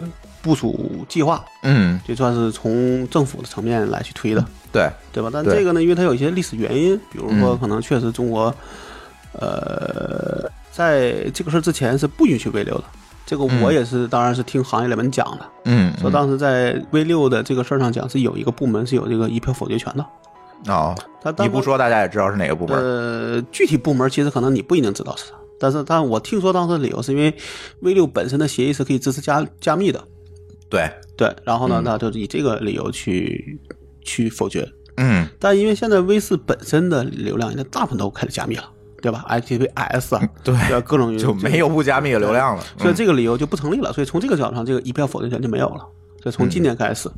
[0.42, 5.30] 部署计划，嗯，就算是从政府的层面来去推的，对，对吧？
[5.32, 7.58] 但这个呢，因为它有一些历史原因，比如说嗯。
[7.58, 8.54] 可能确实中国，
[9.32, 12.84] 呃，在这个事儿之前是不允许 V 六的。
[13.26, 13.60] 这个嗯。
[13.62, 20.06] 我也是，当然是听行业里面讲的，嗯，说当时在 V 六的这个事儿上讲，是有一个部门是有这个一票否决权的。
[20.72, 22.78] 哦，他当你不说大家也知道是哪个部门。
[22.78, 27.34] 呃，具体部门其实可能你不一定知道是啥，但是但我听说当时的理由是因为
[27.80, 30.02] V 六本身的协议是可以支持加加密的，
[30.70, 33.58] 对，对，然后呢嗯，他就以这个理由去
[34.02, 34.68] 去否决。
[34.96, 38.68] 嗯，但因为现在 V 四本身的流量，现在大部分都开始加密了，
[39.00, 40.80] 对吧？IPv4 啊，对吧？
[40.80, 42.62] 各种就没有不加密的流量了。
[42.76, 43.92] 所以嗯这个理由就不成立了。
[43.92, 45.86] 所以从这个角度上，这个一票否决权就没有了。
[46.20, 47.08] 所以从今年开始，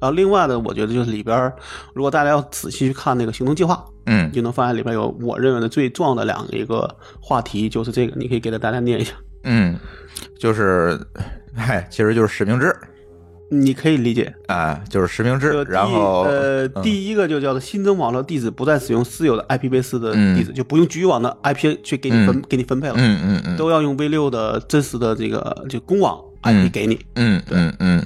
[0.00, 1.52] 然后另外的，我觉得就是里边，
[1.92, 6.88] 如果大家要仔细去看那个行动计划，嗯就能发现里边有我认为的最重要的两个一个
[7.20, 9.12] 话题，就是这个，你可以给大家念一下。
[9.42, 9.76] 嗯，
[10.38, 10.98] 就是，
[11.56, 12.74] 嗨，其实就是使命制
[13.48, 16.82] 你可以理解，啊，就是实名制然后呃，嗯。
[16.82, 23.56] 第一个就叫做新增网络地址不再使用私有的 IPv4 的嗯地址，就不用局域网的 IP 去给你分、给你分配了，嗯嗯嗯。
[23.56, 26.64] 都要用 V 六的真实的这个就公网嗯。
[26.66, 26.98] IP 给你。
[27.16, 28.04] 嗯嗯嗯，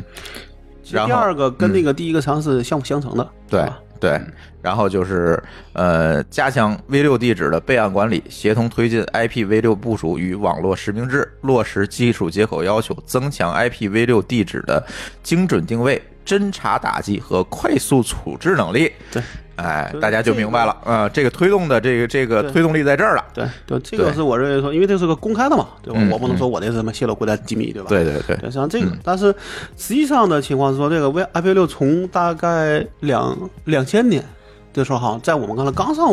[0.90, 3.60] 然后第二个跟那个第一个实际上是相辅相成的，对。
[3.60, 4.20] 吧对。
[4.60, 5.40] 然后就是
[5.72, 14.84] 呃，加强 V 六地址的备案管理，协同推进 IPv 六部署与网络实名制，落实基础接口要求，增强 IPv 六地址的
[15.22, 18.92] 精准定位、侦查打击和快速处置能力。
[19.10, 19.22] 对。
[19.58, 23.24] 哎，大家就明白了啊、这个推动的这个这个推动力在这儿了。
[23.34, 25.98] 对对，这个是我认为说，因为这是个公开的嘛，对吧？
[26.00, 27.88] 嗯我不能说我那是什么泄露国家机密，对吧？
[27.88, 29.34] 对对对对，像这个，但是
[29.76, 34.24] 实际上的情况是说，这个 V IP 六从大概两两千年
[34.72, 36.06] 的时候，好像在我们刚才刚上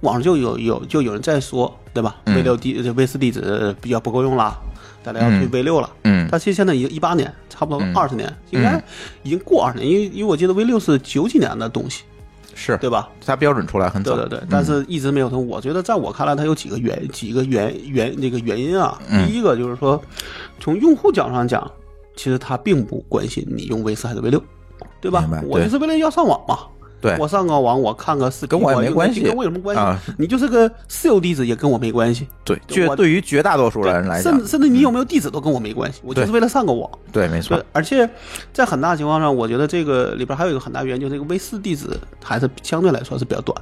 [0.00, 4.54] 网上就有有就有人在说，对吧嗯？V 六地这 V 四地址比较不够用了，
[5.02, 5.90] 大家要推嗯 V 六了。
[6.04, 8.82] 嗯但其实现在已经一八年，差不多嗯二十年，应该
[9.22, 12.02] 已经过二十年，因为因为我记得 V 六是九几年的东西，
[12.54, 13.08] 是，对吧？
[13.24, 14.14] 它标准出来很早。
[14.16, 15.46] 对对对嗯，但是一直没有通。
[15.46, 18.98] 我觉得在我看来，它有几个原几个原原那个原因啊。
[19.10, 20.00] 嗯第一个就是说，
[20.60, 21.70] 从用户角度上讲，
[22.16, 24.42] 其实他并不关心你用 V 四还是 V 六，
[25.00, 25.28] 对吧？
[25.48, 26.58] 我就是为了要上网嘛。
[27.04, 29.82] 对我上个网，我看个视频，跟我也没用关系跟我有什么关系？
[29.82, 32.26] 啊你就是个私有地址，也跟我没关系。
[32.44, 36.90] 对，绝对于绝大多数人来讲甚，至甚至你有没有地址都跟我没关系，我就是为了上个网。
[37.12, 38.08] 对，没错，，而且
[38.54, 41.88] 在很大情况上，我觉得这个里边还有一个很大原因，就是这个 V 四地址
[42.22, 43.54] 还是相对来说是比较短，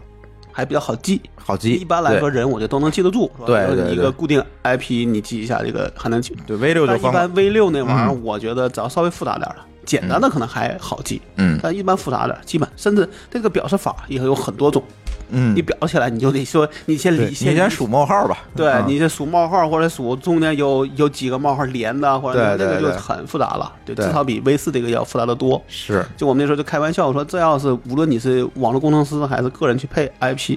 [0.52, 1.20] 还比较好记。
[1.44, 1.72] 好记。
[1.72, 6.36] 一般来说，人我觉得都能记得住，是吧对一个固定 IP，你记一下这个还能记。
[6.46, 11.58] 对，V 六就方但一般 V 六那玩意儿，嗯我觉得只要稍微复杂点儿的，简单的可能还好记，嗯。
[11.62, 14.82] 但一般复杂的，基本甚至这个表示法也有很多种，
[15.30, 15.54] 嗯。
[15.54, 18.38] 你，表起来你就得说你先对理你先数冒号吧。
[18.54, 18.84] 对啊。
[18.86, 24.06] 你先数冒号或者数中间有有几个冒号连的，或者对那个就很复杂了，对，对。
[24.06, 25.62] 至少比 V 四这个要复杂的多。
[25.68, 30.56] 是，就我们那时候就开玩笑说，这要是无论你是网络工程师还是个人去配 IP，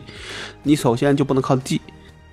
[0.63, 1.82] 你首先就不能靠记，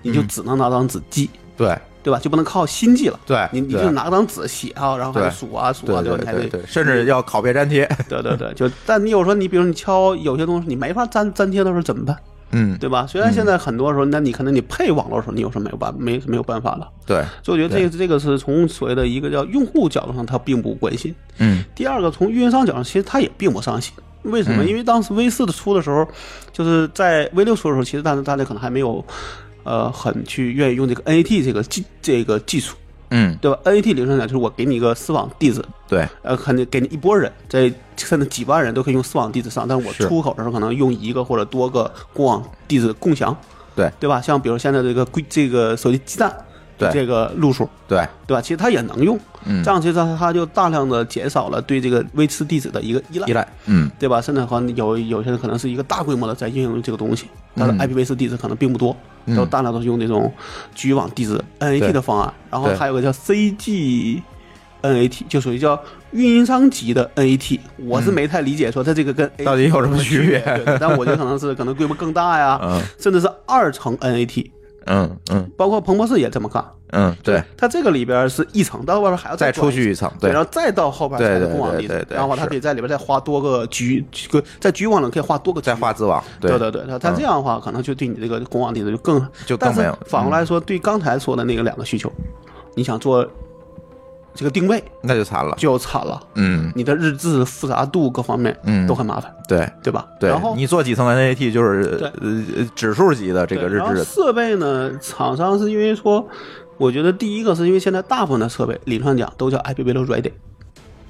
[0.01, 0.27] 你就嗯。
[0.27, 2.19] 只能拿张纸记，对对吧？
[2.19, 3.19] 就不能靠心计了。
[3.25, 6.17] 对，你你就拿张纸写啊，然后还数啊数啊数对啊，吧？
[6.19, 7.89] 你还得对对对，甚至要拷贝粘贴。
[8.09, 12.15] 对对对，就但你有时候你比如你敲有些东西你没法粘粘贴的时候怎么办？
[12.55, 13.07] 嗯，对吧？
[13.07, 16.87] 虽然现在很多时候，那你可能你配网络的时候，你有时候没有办没没有办法了。
[17.03, 21.15] 对，所以我觉得这个这个是从所谓的一个叫用户角度上，他并不关心。
[21.39, 23.91] 嗯第二个，从运营商角度，其实他也并不上心。
[24.21, 24.63] 为什么？
[24.63, 26.07] 嗯因为当时 V 四的出的时候，
[26.51, 29.03] 就是在 V 六出的时候，其实大家大家可能还没有，
[29.63, 32.75] 呃，很去愿意用这个 NAT 这个技这个技术，
[33.09, 43.35] 嗯，对吧？NAT 理论上讲就是我给你一个私网地址，对，呃，可能给你一波人，在甚至几万人都可以用私网地址上，但是我出口的时候可能用一个或者多个公网地址共享，
[43.75, 44.21] 对对吧？
[44.21, 46.35] 像比如现在这个规这个手机基站，
[46.77, 46.89] 对。
[46.91, 48.41] 这个路数，对，对吧？
[48.41, 49.63] 其实它也能用，嗯。
[49.63, 53.89] 这样其实它它就大量的减少了对这个 V 四地址的一个依赖，依赖，嗯。
[53.99, 54.21] 对吧？
[54.21, 58.95] 甚至可能有有些人可能是一个大规模的在应用这个东西，它的嗯 IPv 四地址可能并不多，
[59.25, 59.35] 嗯。
[59.35, 60.31] 都大量都是用这种
[60.75, 64.21] 局域网地址 NAT 的方案，然后还有个叫 CG。
[64.83, 70.43] NAT 就属于叫运营商级的 NAT，我是没太理解说它这个跟嗯到底有什么区别。
[70.77, 72.81] 但我觉得可能是可能规模更大呀，嗯。
[72.99, 74.51] 甚至是二层 NAT，
[74.85, 75.49] 嗯嗯。
[75.57, 76.63] 包括彭博士也这么干。
[76.95, 82.49] 嗯，对，它这个里边是一层，到外边还要再装出去一层，对，然后再到后边才是对对公网地址，然后它是。
[82.49, 85.65] 可以在里边再花多个局，个在局域网里可以画多个局。
[85.65, 86.55] 再画子网，对。
[86.59, 87.15] 对对，它它嗯。
[87.15, 92.11] 这样的话，可能就对你这个公网地址就更就更没有反过来说，对刚才说的那个两个需求，
[92.75, 93.27] 你想做
[94.35, 95.55] 这个定位那就惨了。
[95.57, 100.07] 就惨了，嗯，你的日志复杂度各方面嗯都很麻烦，对对吧？
[100.19, 106.27] 对然后，你做几层 NAT 就是呃呃指数级的这个日志，设备呢，厂商是因为说，
[106.77, 110.31] 我觉得第一个是因为现在大部分的设备理论上讲都叫 IPv6 ready，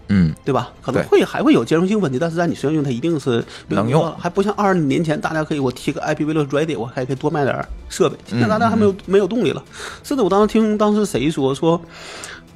[0.10, 0.72] 嗯对吧？
[0.82, 8.18] 可能会还会有兼容性问题，但是在你身上用它一定是能用，还不像二十年前大家可以我提个 IPv6 ready，我还可以多卖点设备。
[8.28, 9.64] 现在大家还没有、没有动力了。
[10.04, 11.80] 甚至我当时听当时谁说说，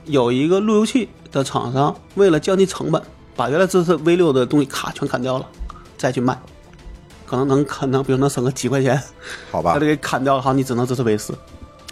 [0.08, 3.01] 有一个路由器的厂商为了降低成本，
[3.36, 5.45] 把原来支持 V 六的东西卡全砍掉了，
[5.97, 6.38] 再去卖，
[7.26, 9.01] 可能能可能比如能省个几块钱，
[9.51, 9.74] 好吧。
[9.74, 11.38] 把它，给砍掉了，好，你只能支持 V 四，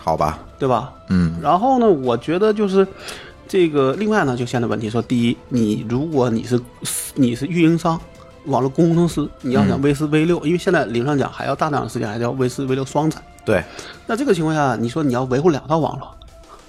[0.02, 0.94] 好吧，对吧？
[1.10, 1.36] 嗯。
[1.42, 2.88] 然后呢，我觉得就是
[3.48, 6.60] 这个，另外呢，就现在问题说，第一，你如果你是
[7.16, 8.00] 你是运营商、
[8.46, 13.22] 网络工程师，你要想 V 四、V 六，因为现在理论上讲还要大量的时间，还叫 V 四、V 六双产。
[13.44, 13.64] 对。
[14.08, 16.08] 那这个情况下，你说你要维护两套网络，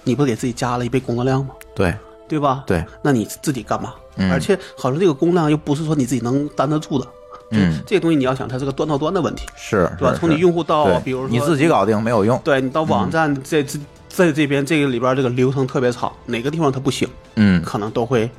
[0.07, 1.51] 你不给自己加了一倍工作量吗？
[1.75, 1.93] 对
[2.29, 2.63] 对吧？
[2.67, 3.93] 对，那你自己干嘛？
[4.17, 7.07] 嗯而且好像这个工量又不是说你自己能担得住的。
[7.51, 10.17] 嗯，这个东西你要想，它是个端到端的问题，是，对吧？
[10.19, 13.79] 从你用户到比如说你自己搞定没有用，对你到网站这这
[14.09, 18.31] 在这边这个里边这个流程特别长，哪个地方它不行，嗯可能都会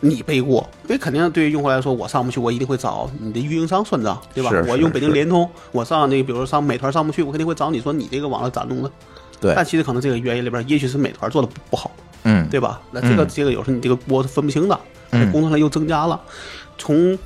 [0.00, 4.64] 你背锅，因为肯定对于用户来说，我上不去，我一定会找你的运营商算账，对吧是？
[4.64, 8.90] 是我用北京联通，我上那个比如说上美团上不去，我肯定会找你说你这个网络咋弄的。
[9.40, 9.54] 对。
[9.54, 11.90] 但其实可能这个原因里边，也许是美团做的不好，
[12.24, 12.48] 嗯。
[12.48, 12.80] 对吧？
[12.90, 13.28] 那这个、嗯。
[13.28, 14.78] 这个有时候你这个锅是分不清的，
[15.10, 15.32] 嗯。
[15.32, 16.20] 工作量又增加了，
[16.78, 17.18] 从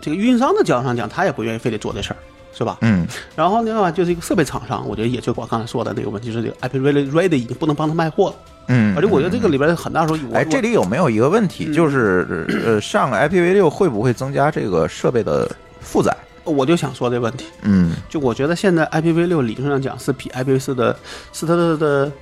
[0.00, 2.16] 这个运营商的角度上讲，他也不愿意非得做这事儿，
[2.52, 2.78] 是吧？
[2.82, 3.06] 嗯。
[3.34, 8.34] 然后另外就是一个设备厂商，我觉得也就我刚才说的那个问题，就是这个 IP Ready Ready 已经不能帮他卖货了，
[8.68, 11.72] 嗯，而且我觉得这个里边很大时候，我哎，这里有没有一个问题，嗯。
[11.72, 16.16] 就是呃，上 IPv 六会不会增加这个设备的负载？
[16.46, 20.96] 我我就想说这问题，嗯，就我觉得现在 IPv 六理论上讲是比 IPv 四的，
[21.32, 22.12] 是它的的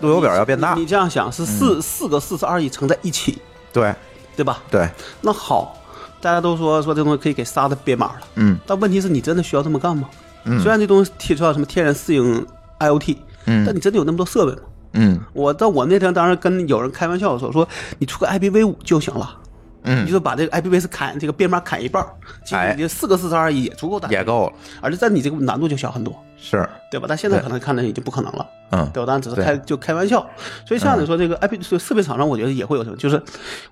[0.00, 3.38] 路由表要变大你，你这样想是四、四个四十二亿乘在一起，
[3.72, 3.94] 对。
[4.36, 4.60] 对吧？
[4.68, 5.80] 对，那好，
[6.20, 8.58] 大家都说说这东西可以给沙子编码了，嗯。
[8.66, 10.10] 但问题是你真的需要这么干吗？
[10.42, 10.60] 嗯。
[10.60, 12.44] 虽然这东西提出来什么天然适应
[12.80, 13.64] IoT，嗯。
[13.64, 14.62] 但你真的有那么多设备吗？
[14.94, 15.20] 嗯。
[15.32, 17.68] 我到我那天当时跟有人开玩笑的时候说
[18.00, 19.38] 你出个 IPv 五就行了，
[19.86, 22.08] 你嗯，就把这个 IPv 四砍这个编码砍一半儿，
[22.42, 22.74] 其实哎。
[22.74, 27.06] 你这四个四十二亿也足够大，也，够了，而且在你这个难度就小很多，是，对吧？
[27.06, 28.46] 但现在可能看着已经不可能了。
[28.70, 28.90] 嗯。
[28.94, 29.06] 对，吧？
[29.06, 30.26] 当然只是开就开玩笑，
[30.66, 33.22] 所以像你说这个 IP 这个设备厂商，我觉得也会有什么，就是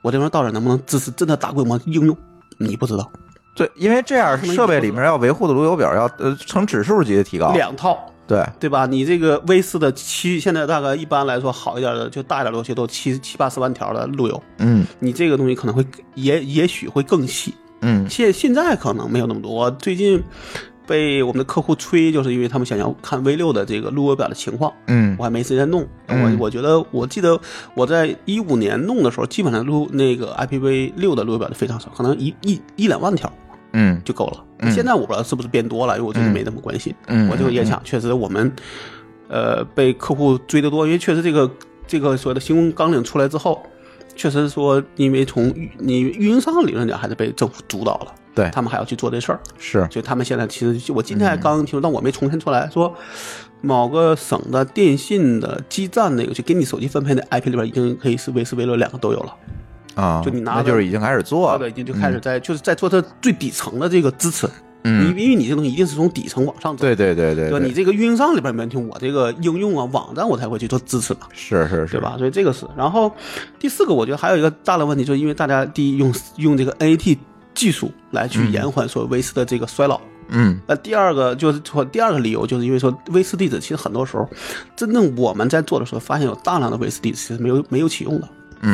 [0.02, 2.16] 我这边到底能不能支持真的大规模应用，
[2.58, 3.10] 你不知道。
[3.54, 8.86] 对，因为这样设备里面要维护的路由表要呃呈指数级的提高，两套，对，对吧？
[8.86, 17.54] 你这个 V 四的七，现在大概一般来说好一点的，就大一点的游戏都七七八十万条的路由，嗯你这个东西可能会也也许会更细。
[17.80, 19.50] 嗯现现在可能没有那么多。
[19.52, 20.22] 我最近
[20.86, 25.86] 被我们的客户催，就是因为他们想要看 V 六的这个路由表的情况，嗯我还没时间弄。
[26.06, 27.38] 嗯我我觉得，我记得
[27.74, 33.30] 我在一五年弄的时候，基本上路那个 IPv 六的路由表就非常少，可能一一一两万条
[33.72, 34.36] 嗯就够了。
[34.38, 36.34] 嗯现在我不知道是不是变多了，因为我最近嗯。
[36.34, 36.94] 没那么关心。
[37.08, 38.52] 嗯我就也想，确实我们
[39.28, 41.50] 呃被客户追得多，因为确实这个
[41.86, 43.60] 这个所谓的新闻纲领出来之后。
[44.14, 52.94] 确实说，因为从你运营商理论讲还是被政府主导了，对他们还要去做这事儿，是，所以他们现在其实我今天还刚听说，但我没重新出来说，
[53.62, 59.34] 某个省的电信的基站那个就给你手机分配的 IP 里边已经可以是 V 四 V 六两个都有了，
[59.94, 64.48] 啊，就你拿那就是已经开始做了，对，已经就开始在、就是在做它最底层的这个支持，
[64.84, 67.64] 嗯因因为你这东西一定是从底层往上走，对对对对对吧？
[67.64, 71.20] 你这个运营商里边没问题，我这个应用啊网站我才会去做支持嘛。
[71.32, 72.00] 是是是，对？
[72.00, 72.16] 吧？
[72.18, 72.66] 所以这个是。
[72.76, 73.12] 然后
[73.58, 77.18] 第四个，我觉得还有一个大的问题，就是因为大家第一用用这个 NAT
[77.54, 80.00] 技术来去延缓说维斯的这个衰老。
[80.34, 84.26] 嗯那第二个就是说，第二个理由就是因为说维斯地址其实很多时候，
[84.74, 88.26] 真正我们在做的时候，发现有大量的维斯地址其实没有没有启用的，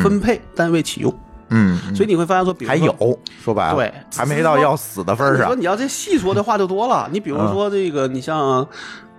[0.03, 1.11] 分配单位启用，
[1.49, 1.95] 嗯，嗯。
[1.95, 7.09] 所以你会发现说，比如说还有，说白了，对还没到要死的份儿上，你说你要这细说的话就多了。
[7.11, 8.65] 你比如说这个，你像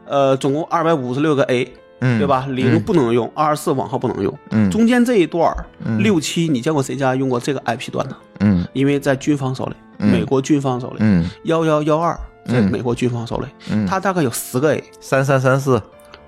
[0.06, 2.46] 呃，总共二百五十六个 A，嗯，对吧？
[2.48, 4.38] 零不能用，二十四网号不能用。
[4.50, 4.70] 嗯。
[4.70, 6.02] 中间这一段儿嗯。
[6.02, 8.16] 六七，你见过谁家用过这个 IP 端的？
[8.40, 10.10] 嗯因为在军方手里，嗯。
[10.10, 11.24] 美国军方手里，嗯。
[11.44, 12.14] 幺幺幺二
[12.46, 12.70] 在嗯。
[12.70, 15.80] 美国军方手里，嗯，它大概有十个 A，三三三四，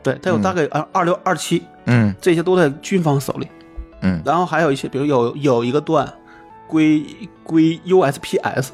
[0.02, 2.14] 对，它有大概二二六二七，嗯。
[2.20, 3.48] 这些都在军方手里。
[4.02, 4.22] 嗯。
[4.24, 6.12] 然后还有一些，比如有有一个段
[6.66, 7.04] 归
[7.42, 8.68] 归 USPS，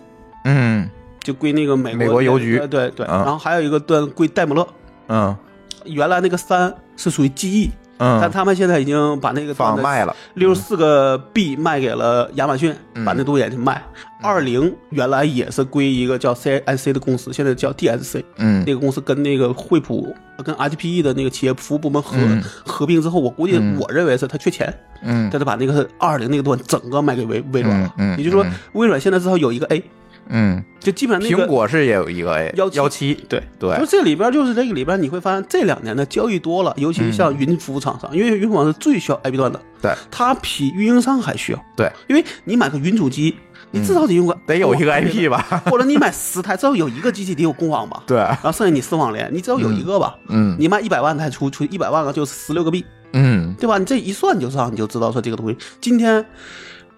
[0.44, 0.90] 嗯。
[1.20, 2.58] 就归那个美国美国邮局。
[2.58, 3.06] 对对对。
[3.06, 3.18] 嗯。
[3.18, 4.66] 然后还有一个段归戴姆勒，
[5.08, 5.36] 嗯。
[5.84, 8.18] 原来那个三是属于记忆，嗯。
[8.20, 13.04] 但他们现在已经把那个放卖了，六十四个 B 卖给了亚马逊，嗯。
[13.04, 13.82] 把那东西也去卖。
[14.20, 18.24] 二零原来也是归一个叫 CIC 的公司，现在叫 DSC。
[18.36, 18.64] 嗯。
[18.66, 22.42] 那个公司跟那个惠普、跟 HPE 的那个企业服务部门合、嗯。
[22.64, 23.78] 合并之后，我估计嗯。
[23.78, 24.72] 我认为是他缺钱，
[25.02, 25.30] 嗯。
[25.30, 27.94] 他就把那个二零那个端整个卖给微微软了。
[27.98, 28.14] 嗯。
[28.14, 28.18] 嗯。
[28.18, 29.82] 也就是说嗯，微软现在至少有一个 A，
[30.28, 41.64] 嗯，就基本上那个苹果是也有一个 A 17幺七，对对就这里边就是这个里边你会发现这两年的交易多了，尤其像云服务厂商，因为云服务厂商是最需要 IP 端的，对它比运营商还需要。
[41.76, 43.34] 对，因为你买个云主机，
[43.70, 45.62] 你至少得用个、得有一个 IP 吧？
[45.66, 48.02] 或者你买十台，至少有一个机器得有公网吧？
[48.06, 50.14] 对，然后剩下你私网联，你只要有一个吧？
[50.28, 53.78] 嗯你卖一百万台出出一百万个就是十六个币，嗯对吧？
[53.78, 55.56] 你这一算你就知道，你就知道说这个东西。
[55.80, 56.24] 今天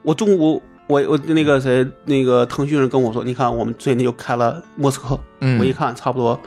[0.03, 5.57] 我中午我我那个谁那个腾讯人跟我说，你看我们最近又开了莫斯科，嗯。
[5.61, 6.39] 我一看差不多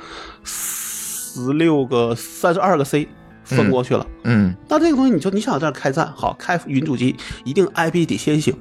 [0.44, 3.08] 十六个三十二个 C
[3.46, 4.06] 分过去了。
[4.26, 7.16] 嗯，那这个东西你说你想在这开战，好开云主机，
[7.46, 8.54] 一定 IP 得先行。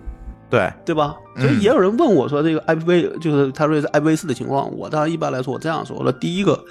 [0.48, 1.16] 对，对吧？
[1.34, 1.42] 嗯。
[1.42, 6.64] 所以也有人问我说，这个 IPv 就是他说是 IPv 四的情况，我当然一般来说我这样说，我说第一个，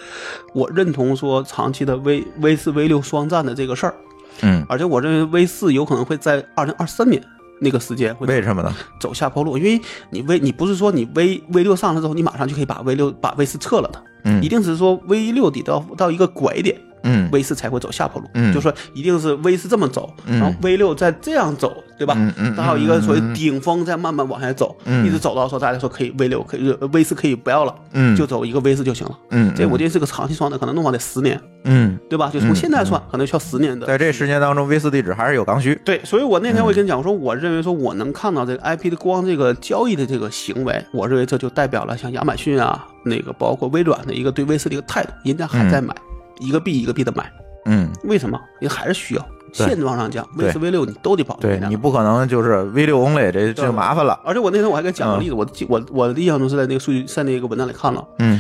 [0.54, 3.96] 我认同说长期的 V V 四 V 六双战的这个事儿，
[4.42, 7.22] 嗯，而且我认为 V 四有可能会在二零二三年
[7.62, 8.76] 那个时间会为什么呢？
[9.00, 16.76] 走下坡路，因为你 V 你不是说你 V V 六上了之后，你马上就可以把 V 六把 V 四撤了的，嗯一定是说 V 六得到到一个拐点。
[17.04, 17.30] 嗯。
[17.32, 18.54] V 四才会走下坡路，嗯。
[18.54, 20.40] 就说一定是 V 四这么走，嗯。
[20.40, 22.16] 然后 V 六再这样走，对吧？
[22.18, 25.06] 嗯嗯它还有一个所谓顶峰，再慢慢往下走，嗯。
[25.06, 28.16] 一直走到说大家说可以 V 六可以 V 四可以不要了，嗯。
[28.16, 29.18] 就走一个 V 四就行了。
[29.30, 32.30] 嗯，这我觉得是个长期双的，可能弄完得十年，嗯，对吧？
[32.34, 33.88] 就从现在算，可能需要十年的。
[33.88, 35.80] 在这十年当中，V 四地址还是有刚需。
[35.86, 45.96] 对，所以我那天我也跟你讲，我说我认为说我能看到这个 IP 的光这个交易的这个行为，我认为这就代表了像亚马逊啊，那个包括微软的一个对 V 四的一个态度，人家还在买，
[46.40, 47.32] 一个币一个币的买，
[47.66, 48.40] 嗯，为什么？
[48.60, 49.26] 因为还是需要。
[49.54, 54.18] 现状上讲，V 四 V 六你都得保对证你不可能就是 V 六 only，这这就麻烦了。
[54.24, 58.40] 而且我那天我还给讲个例子，嗯我记我我的印象中是在那个数据在那个文章里看了，嗯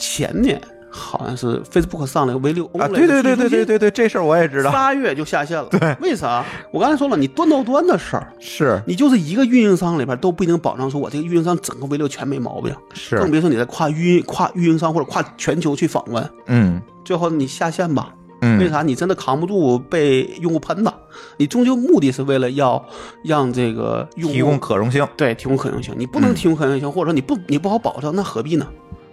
[0.00, 0.60] 前年
[0.94, 4.70] 好像是 Facebook 上了个 V 六啊，对对对对对对对，这事儿我也知道。
[4.70, 5.66] 八月就下线了。
[5.70, 6.44] 对，为啥？
[6.70, 18.14] 我刚才说了，你端到端的事儿，是你就是一个运营商里边都不一定保障说我这个运营商整个 V 六全没毛病，是更别说你在跨运跨运营商或者跨全球去访问，嗯最后你下线吧。
[18.44, 18.82] 嗯，为啥？
[18.82, 20.92] 你真的扛不住被用户喷的，
[21.36, 22.84] 你终究目的是为了要
[23.24, 25.06] 让这个用户提供可用性？
[25.16, 28.66] 对提供可用性，你不能嗯提供可用性，或者说你不你不好保证，那何必呢？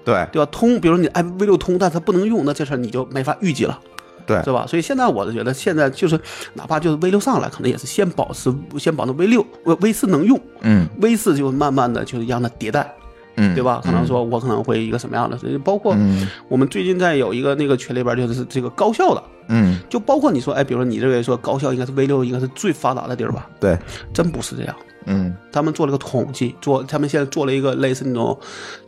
[0.10, 0.49] 对对吧？
[0.51, 3.80] 通，比如说你 i V 六通，但它不能用，那这事儿你就没法预计了，
[4.26, 4.66] 对是吧？
[4.68, 6.20] 所以现在我是觉得，现在就是
[6.53, 12.93] 哪怕就是 V 六上来，可能也是先保持先保证 V 六 V V 四能用嗯，V 四就慢慢的就是让它迭代，
[13.36, 13.82] 嗯，对吧？
[13.84, 19.24] 可能说我可能会一个什么样的，包括嗯我们最近在有一个那个群里边就是这个高校的。
[19.51, 23.49] 嗯，就包括你说，哎，比如说你认为说高校应该是 V 六应该是最发达的地儿吧？
[23.60, 23.76] 对，
[24.14, 24.76] 真不是这样。
[25.05, 28.39] 嗯他们做了个统计，做他们现在做了一个类似那种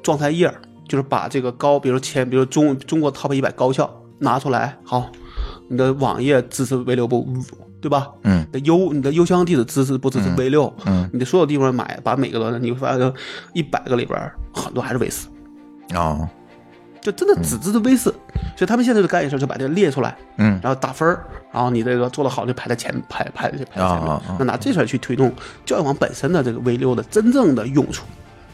[0.04, 0.62] 状态页儿，
[0.92, 3.90] 就是把这个高，比如前，比如中中国 top 一百高校
[4.20, 5.10] 拿出来，好，
[5.70, 7.26] 你的网页支持 V 六不，
[7.80, 8.10] 对吧？
[8.24, 10.74] 嗯你的邮你的邮箱地址支持不支持 V 六？
[10.86, 13.14] 嗯你的所有地方买，把每个都，你会发现
[13.54, 14.20] 一百个里边
[14.54, 15.30] 很多还是 V 四，
[15.96, 16.28] 哦
[17.00, 18.14] 就真的只支持 V 四。
[18.58, 21.24] 所以他们现在就干一事儿，就把这个列出来，嗯然后打分儿，
[21.54, 25.32] 然后你这个做的好就排在前排排排在前面那拿这事儿去推动
[25.66, 28.06] 教育网本身的这个 V 六的真正的用处，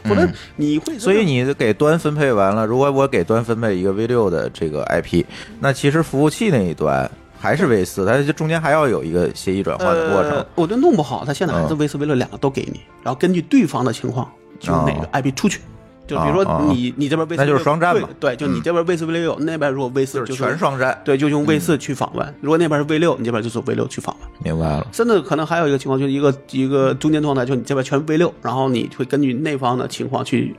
[0.04, 5.24] 否则你会嗯所以你给端分配完了，如果我给端分配一个 V 六的这个 IP，
[5.60, 15.60] 那其实服务器那一端还是 V 四，它就中间还要有一个协议转换的过程呃。，我觉得弄不好，它现在还是嗯 V 四 V 六两个都给你，然后根据对方的情况，就哪个 IP 出去。
[16.08, 22.34] 就比如说你你这边 V 四，那就是双战嘛对，对就你这边 V 四 V 六，那边如果 V 四就是全双战，对，就用 V 四去访问。
[22.40, 24.28] 如果那边是 V 六，你这边就是 V 六去访问。
[24.42, 24.86] 明白了。
[24.90, 30.56] 甚至可能还有一个情况，就是一个一个中间状态，就你这边全 V 六，然后你会根据那方的情况去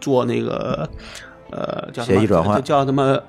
[0.00, 0.88] 做那个
[1.50, 3.20] 呃叫什么协议转换叫叫什么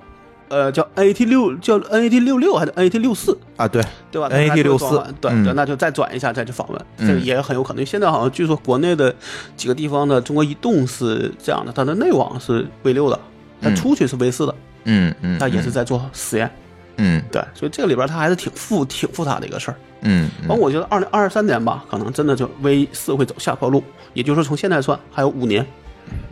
[0.52, 3.36] 呃叫 NAT 六叫 NAT 六六还是 NAT 六四？
[3.56, 3.82] 啊，对，
[4.12, 7.86] 对吧？NAT 那就64对那就再转一下再去访问，嗯这个也很有可能。
[7.86, 9.16] 现在好像据说国内的
[9.56, 13.20] 几个地方的中国移动是这样的，它的内网是 V 六的，
[13.62, 13.76] 它嗯。
[13.76, 16.52] 出去是 V 四的，嗯嗯，它也是在做实验。
[16.98, 17.24] 嗯。
[17.32, 19.78] 对，所以这个里边它还是挺复挺复杂的一个事儿。
[20.04, 23.84] 嗯然后我觉得二零二三年吧，可能真的就 V 四会走下坡路，
[24.14, 25.64] 也就是说从现在算还有五年，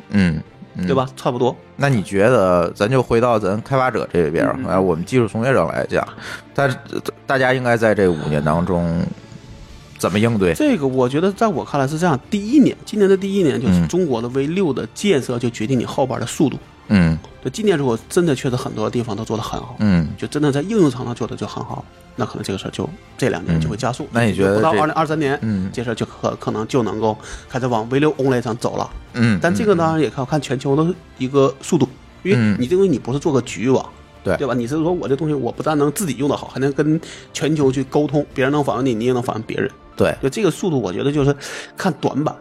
[0.10, 0.44] 嗯嗯，
[0.86, 1.08] 对吧？
[1.16, 1.56] 差不多。
[1.76, 6.08] 那你觉得，咱就回到咱开发者这边儿，嗯嗯啊，我们技术从业者来讲，
[6.54, 6.70] 大
[7.26, 9.02] 大家应该在这五年当中
[9.98, 10.54] 怎么应对？
[10.54, 16.56] 这个我觉得在我看来是这样：第一年，今年的第一年就是嗯中国的 V 六的建设就决定你后边的速度。
[16.56, 16.79] 嗯
[17.44, 21.86] 就今年如果真的确实很多地方都做得很好，嗯，就真的在应用场上做的就很好，
[22.16, 24.08] 那可能这个事儿就这两年就会加速。
[24.12, 27.18] 那你觉得不到二零二三年，嗯这事儿就可可能就能够
[27.48, 28.90] 开始往 V 六 Only 上走了。
[29.14, 31.88] 嗯，但这个当然也要看全球的一个速度，
[32.24, 33.86] 因为嗯你这个东西你不是做个局域网，
[34.24, 34.54] 对对吧？
[34.54, 37.00] 你是说我这东西我不但能自己用的好，还能跟
[37.32, 39.70] 全球去沟通，别人能访问你，你也能访问别人。
[39.96, 41.36] 对，就这个速度，我觉得就是
[41.78, 42.36] 看短板，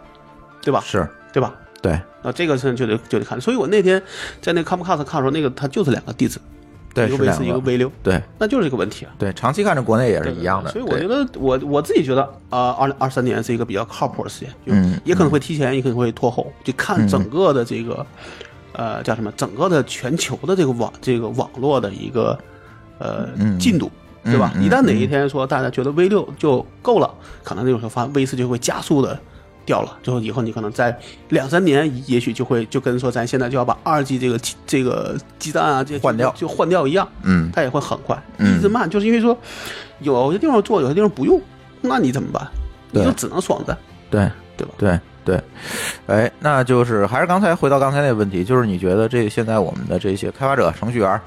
[0.63, 0.83] 对吧？
[0.85, 1.55] 是，对吧？
[1.81, 3.41] 对，那这个是就得就得看。
[3.41, 4.03] 所以我那天
[4.41, 6.41] 在那个 Comcast 看的时候，那个它就是两个地址，
[6.93, 9.12] 对，一个 V 四，一个 V 六，对那就是这个问题啊。
[9.18, 18.05] 对，长期看着国内也是一样的，所以我觉得我我自己觉得啊，二零二三年是一个比较靠谱的时间，也可能会提前，也可能会拖后，就看整个的这个
[18.72, 22.39] 呃叫什么，整个的全球的这个网这个网络的一个
[22.99, 23.91] 呃嗯进度。
[24.24, 24.53] 对吧？
[24.61, 27.09] 一旦哪一天说大家觉得 V 六就够了，
[27.43, 29.18] 可能那个时候发现 V 四就会加速的
[29.69, 29.99] 掉了。
[30.03, 30.99] 之后以后你可能在
[31.29, 37.07] 两三年，也许就会就跟说咱现在就要把二 G 这个这个基站啊，这换掉就换掉一样。
[37.23, 39.37] 嗯，它也会很快，嗯一直慢，就是因为说
[40.01, 41.39] 有些地方做，有些地方不用，
[41.83, 42.49] 那你怎么办？
[42.91, 43.77] 你就只能爽着，
[44.11, 44.73] 对，对吧？
[44.79, 45.43] 对对，
[46.07, 51.21] 哎，那就是还是刚才回到刚才那个问题，就是你觉得这现在我们的这些开发者、程序员，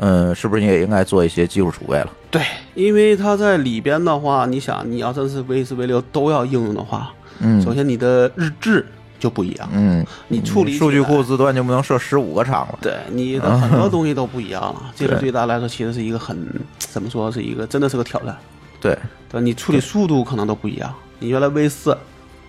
[0.00, 2.10] 嗯，是不是也应该做一些技术储备了？
[2.28, 2.42] 对，
[2.74, 8.84] 因为它在里边的话，你想，你要真是 V 四、V 六都要应用的话，嗯首先你的日志
[9.18, 12.78] 就不一样，嗯，你处理起数据库字段就不能设十五个场了。
[12.82, 16.46] 对你 的很多东西都不一样了，这个对对大家来说其实是一个很
[16.78, 18.36] 怎么说是一个真的是个挑战，
[18.80, 18.96] 对，
[19.30, 19.40] 对？
[19.40, 21.96] 你处理速度可能都不一样，你原来 V 四，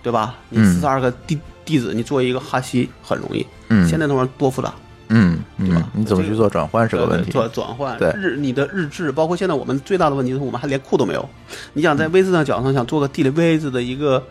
[0.02, 0.34] 对吧？
[0.50, 4.72] 你嗯四十二个地地址，你做一个哈希很容易，嗯现在那玩意儿多复杂。
[5.10, 7.30] 嗯，对吧嗯你怎么去做转换是个问题。
[7.30, 11.28] 转转换对日你的日志，包括现在我们最大的问题是我们还连库都没有。
[11.72, 14.22] 你想在 V 四上角上想做个地理位置的一个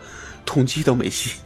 [0.48, 1.38] 统计都没戏，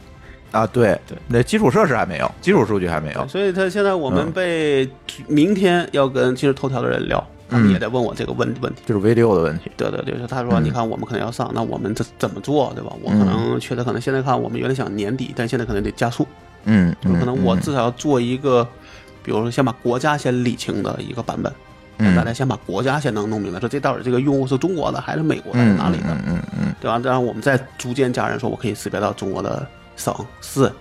[0.51, 3.27] 啊，对对，那基础设施还没有，基础数据还没有。
[3.27, 4.31] 所以他现在我们嗯。
[4.31, 4.89] 被
[5.27, 8.81] 明天要跟今日头条的人聊，他们嗯也在问我这个问问题。
[8.85, 9.69] 就是 V 六的问题。
[9.75, 10.63] 对对对，就他说，嗯。
[10.63, 12.93] 你看我们可能要上，那我们这怎么做，对吧？
[13.03, 16.25] 我可能确实可能现在看我们原来想年底，但现在可能得加速，
[16.63, 17.59] 嗯，就可能我嗯。
[17.59, 18.65] 至少要做一个，
[19.21, 21.51] 比如说先把国家先理清的一个版本，
[21.97, 22.13] 嗯。
[22.13, 26.99] 让大家先把国家先能弄明白，说这到底这个用户是中国的还是美国的，还是嗯哪里的，嗯嗯嗯对吧？
[27.03, 29.65] 然后我们再逐渐加人说，我可以识别到中国的
[29.95, 30.71] 省市，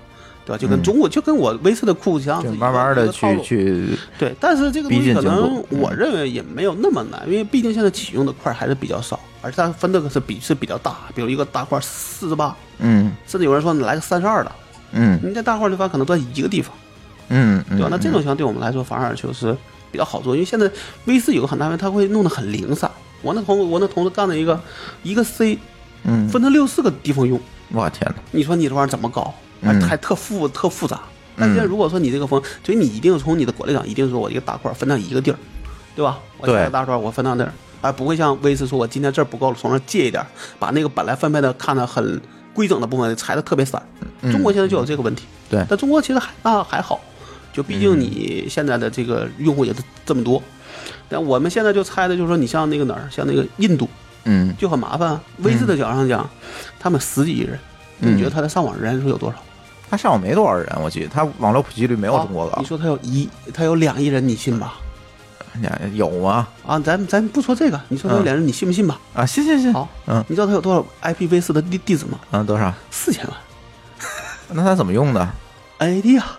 [0.44, 0.58] 对吧？
[0.58, 13.12] 就跟嗯中国，就跟我威斯的库一样，慢慢的去去，对，但是这个东西可能我认为也没有那么难，因为毕竟现在启用的块还是比较少，而且它分的是比是比较大，比如一个大块四十八，嗯。
[13.26, 14.52] 甚至有人说你来个三十二的，
[14.92, 15.20] 嗯。
[15.22, 16.74] 你这大块的话可能都在一个地方，
[17.28, 17.88] 嗯，对吧？
[17.90, 19.56] 那这种情况对我们来说反而就是
[19.92, 20.68] 比较好做，因为现在
[21.04, 22.90] V 四有个很大问题，它会弄得很零散。
[23.20, 24.60] 我那同我那同事干了一个
[25.04, 25.56] 一个 C
[26.02, 27.38] 嗯，分成六四个地方用，
[27.72, 29.32] 我天哪，你说你这玩意儿怎么搞？
[29.62, 29.80] 还嗯。
[29.82, 31.00] 还特复特复杂。
[31.36, 35.36] 但现在如果说你这个风，所以你一定从你的管理上一定说我一个大块分到一个地儿，
[35.94, 36.18] 对吧？
[36.38, 36.56] 我对。
[36.56, 40.26] 这个大块我分到那儿，而不会像威斯说我今天这儿不够了，从那儿借一点儿，
[40.58, 42.20] 把那个本来分配的看得很
[42.52, 43.80] 规整的部分裁的特别散。
[44.20, 44.32] 嗯。
[44.32, 45.64] 中国现在就有这个问题，对。
[45.68, 47.00] 但中国其实还啊还好，
[47.52, 50.42] 就毕竟你现在的这个用户也是这么多。
[51.08, 53.88] 但我们现在就猜的就是说，你像那个哪儿，像那个印度
[54.24, 55.20] 嗯就很麻烦啊。
[55.38, 56.28] 威斯的角上讲，
[56.80, 57.58] 他们十几亿人，
[57.98, 59.36] 你嗯觉得他的上网人数有多少？
[59.90, 64.74] 他上网没多少人，我记得他网络普及率没有中国高啊你，说他有一，他有两亿人，你信吧？
[65.92, 66.48] 有吗？
[66.66, 68.98] 啊，咱咱不说这个，你说他有嗯两亿人，你信不信吧？
[69.12, 72.18] 啊，信信信，好，嗯你知道他有多少 IPv 四的地地址吗？
[72.30, 72.72] 嗯，多少？
[72.90, 73.34] 四千万
[74.48, 75.28] 那他怎么用的
[75.78, 76.38] AD 啊，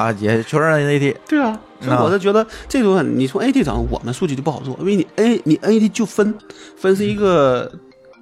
[0.00, 0.12] 啊？
[0.18, 6.34] 也确认 AT，对啊，所以我就觉得这种你从 AT 上，我们数据就不好做，因为你 A 你 AT 就分
[6.76, 7.70] 分是一个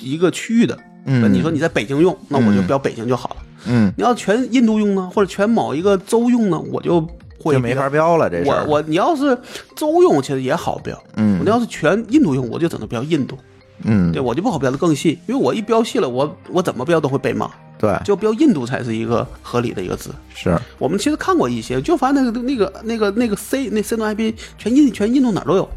[0.00, 0.76] 一个区域的，
[1.06, 3.36] 嗯你说你在北京用，那我就标北京就好了。
[3.66, 7.00] 嗯，你要全印度用呢，或者全某一个州用呢，我就
[7.40, 7.88] 会就没法。
[7.88, 8.50] 标了，这事。
[8.50, 9.36] 我我你要是
[9.76, 11.00] 州用，其实也好标。
[11.16, 13.36] 嗯我要是全印度用，我就只能标印度，
[13.84, 20.10] 嗯，对我就不好标的更细，因为我一标细了，我我怎么标都会被骂，对，就标印度才是一个合理的一个字。
[20.34, 25.68] 是，我们其实看过一些，就发现那个那个那个那个 C 那 C 端 IP 全印全印度哪儿都有。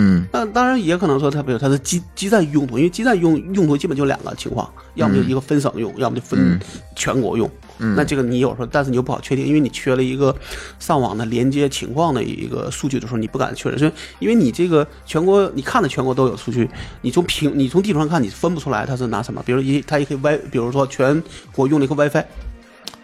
[0.00, 6.60] 嗯那当然也可能说它比如它是基基站用途，因为基站用用途基本就两个情况，要么就一个分省用，要么就分嗯
[6.94, 7.50] 全国用。
[7.80, 10.34] 嗯那这个你有时候，但是你又不好确定，因为你缺了一个
[10.78, 16.68] 上网的连接情况的一个数据的时候，你不敢确认，所以因为你这个全国你看的全国都有数据，
[17.02, 21.22] 你从平你从地图上看，你分不出来它是拿什么，比如一它也可以 Wi，比如说全
[21.52, 22.24] 国用了一个 WiFi，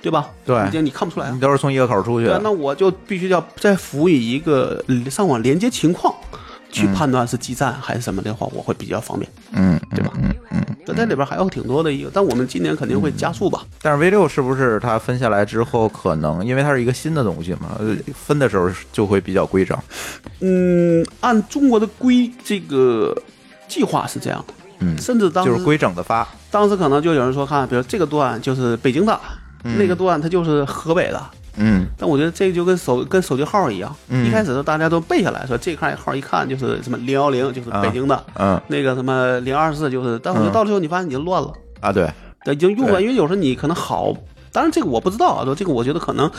[0.02, 0.30] 对吧？
[0.44, 1.40] 对你看不出来啊你。
[1.40, 2.26] 都是从一个口出去。
[2.42, 6.12] 那我就必须要再辅以一个上网连接情况，
[6.74, 9.30] 去判断是基站还是什么的话，我会比较方便。
[9.52, 13.64] 嗯，对吧嗯嗯那在里边还有挺多的一个，但我们今年肯定会加速吧。
[13.80, 19.78] 但是 V 六是不是它分下来之后，可能因为它是一个新的东西嘛，呃分的时候就会比较规整。
[20.40, 23.16] 嗯，按中国的规这个
[23.68, 26.26] 计划是这样的，嗯，甚至当时就是规整的发。
[26.50, 29.18] 当时可能就有人说，看，比如这个段就是北京的，
[29.62, 31.22] 那个段它就是河北的。
[31.56, 31.86] 嗯。
[31.96, 34.26] 但我觉得这个就跟手跟手机号一样，嗯。
[34.26, 38.60] 一开始的大家都背下来，说这块号一看就是什么零幺零就是北京的，嗯。
[38.68, 42.10] 那个什么零二四就是，但我觉得到最后你发现你就乱了，啊，对，
[42.46, 44.12] 已经用了，因为有时候你可能好，
[44.52, 46.30] 当然这个我不知道啊，这个我觉得可能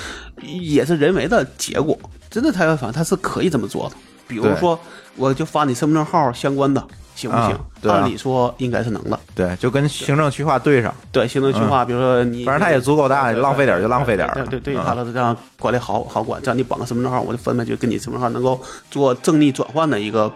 [0.44, 1.98] 也是人为的结果，
[2.30, 3.96] 真的台湾反他是可以这么做的，
[4.28, 4.80] 比如说
[5.16, 6.86] 我就发你身份证号相关的，
[7.16, 7.58] 行不行
[7.92, 14.34] 按理说应该是能的，对，就跟行政区划对上，对，行政区划，比如说你，反正它也足够大，对浪费点就浪费点儿。
[14.36, 18.60] 对对对，嗯他了这样管理好好管，这样你绑个身份证号，我就分别就跟你身份证号能够
[18.92, 20.32] 做正逆转换的一个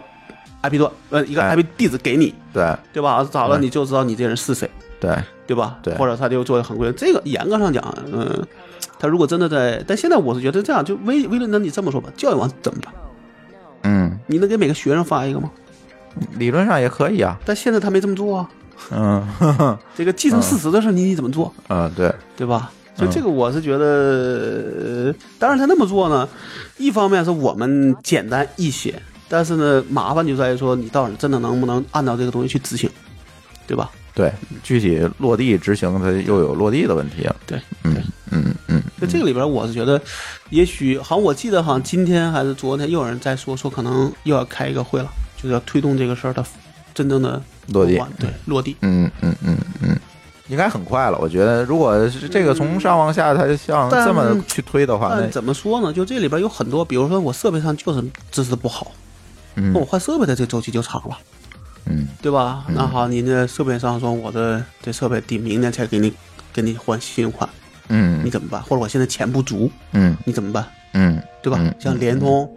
[0.62, 3.26] IP 段，呃，一个哎 IP 地址给你，对对吧？
[3.30, 5.14] 找了嗯你就知道你这人是谁，对，
[5.46, 5.76] 对吧？
[5.82, 8.42] 对或者他就做的很贵，这个严格上讲，嗯，
[8.98, 12.94] 他如果真的在，但现在我是觉得这样，就为为了那你这么说吧，教育网怎么办？
[13.82, 15.50] 嗯，你能给每个学生发一个吗？
[16.36, 17.38] 理论上也可以啊。
[17.44, 18.48] 但现在他没这么做啊。
[18.90, 21.52] 嗯呵呵这个既成事实的事，你你怎么做？
[21.68, 22.70] 嗯，对，对吧？
[22.96, 26.28] 所以这个我是觉得，呃，当然他那么做呢，
[26.78, 28.94] 一方面是我们简单一些，
[29.28, 32.90] 但是呢，麻烦就在于说你到底真的能不能按照这个东西去执行，
[33.66, 33.90] 对吧？
[34.14, 34.32] 对，
[34.62, 37.36] 具体落地执行，它又有落地的问题了。
[37.46, 37.96] 对，嗯
[38.30, 40.00] 嗯嗯，就这个里边，我是觉得，
[40.48, 45.08] 也许好像我记得好像今天还是昨天又有人在说，说可能又要开一个会了，
[45.40, 46.44] 就是要推动这个事儿的
[46.92, 48.76] 真正的落地对，落地。
[48.82, 49.96] 嗯嗯嗯嗯，
[50.48, 51.18] 应该很快了。
[51.18, 55.92] 我觉得，如果是这个从上往下，它像但这么去推的话，那但怎么说呢？
[55.92, 58.92] 就这里边有很多，比如说我设备上就是支持不好，
[59.54, 61.16] 嗯那我换设备的这周期就长了。
[61.86, 62.64] 嗯对吧？
[62.68, 66.12] 那好，你这设备上说我的这设备得明年才给你
[66.52, 67.48] 给你换新款，
[67.88, 68.62] 嗯你怎么办？
[68.62, 70.66] 或者我现在钱不足，嗯你怎么办？
[70.94, 71.58] 嗯，对吧？
[71.60, 72.48] 嗯像联通，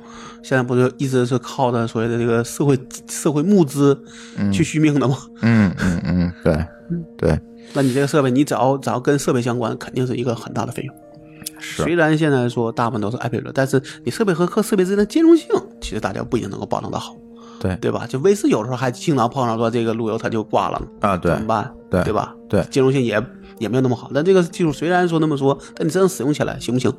[0.41, 2.77] 现在不就一直是靠着所谓的这个社会
[3.09, 3.97] 社会募资
[4.51, 5.17] 去续命的吗？
[5.41, 6.65] 嗯嗯嗯，对
[7.17, 7.39] 对
[7.73, 10.95] 那你这个设备，你只要只要跟设备相关，肯定是一个很大的费用。
[11.59, 15.47] 虽然现在说大部分都是 IP 流，但是你设备和和设备之间的兼容性，
[15.79, 17.15] 其实大家不一定能够保证的好，
[17.59, 18.05] 对对吧？
[18.07, 21.73] 就威视有时候还经常碰上说这个路由它就挂了呢，啊，对怎么办？
[21.89, 22.35] 对对吧？
[22.49, 23.21] 对兼容性也
[23.59, 24.11] 也没有那么好。
[24.13, 26.91] 但这个技术虽然说那么说，但你真正使用起来行不行？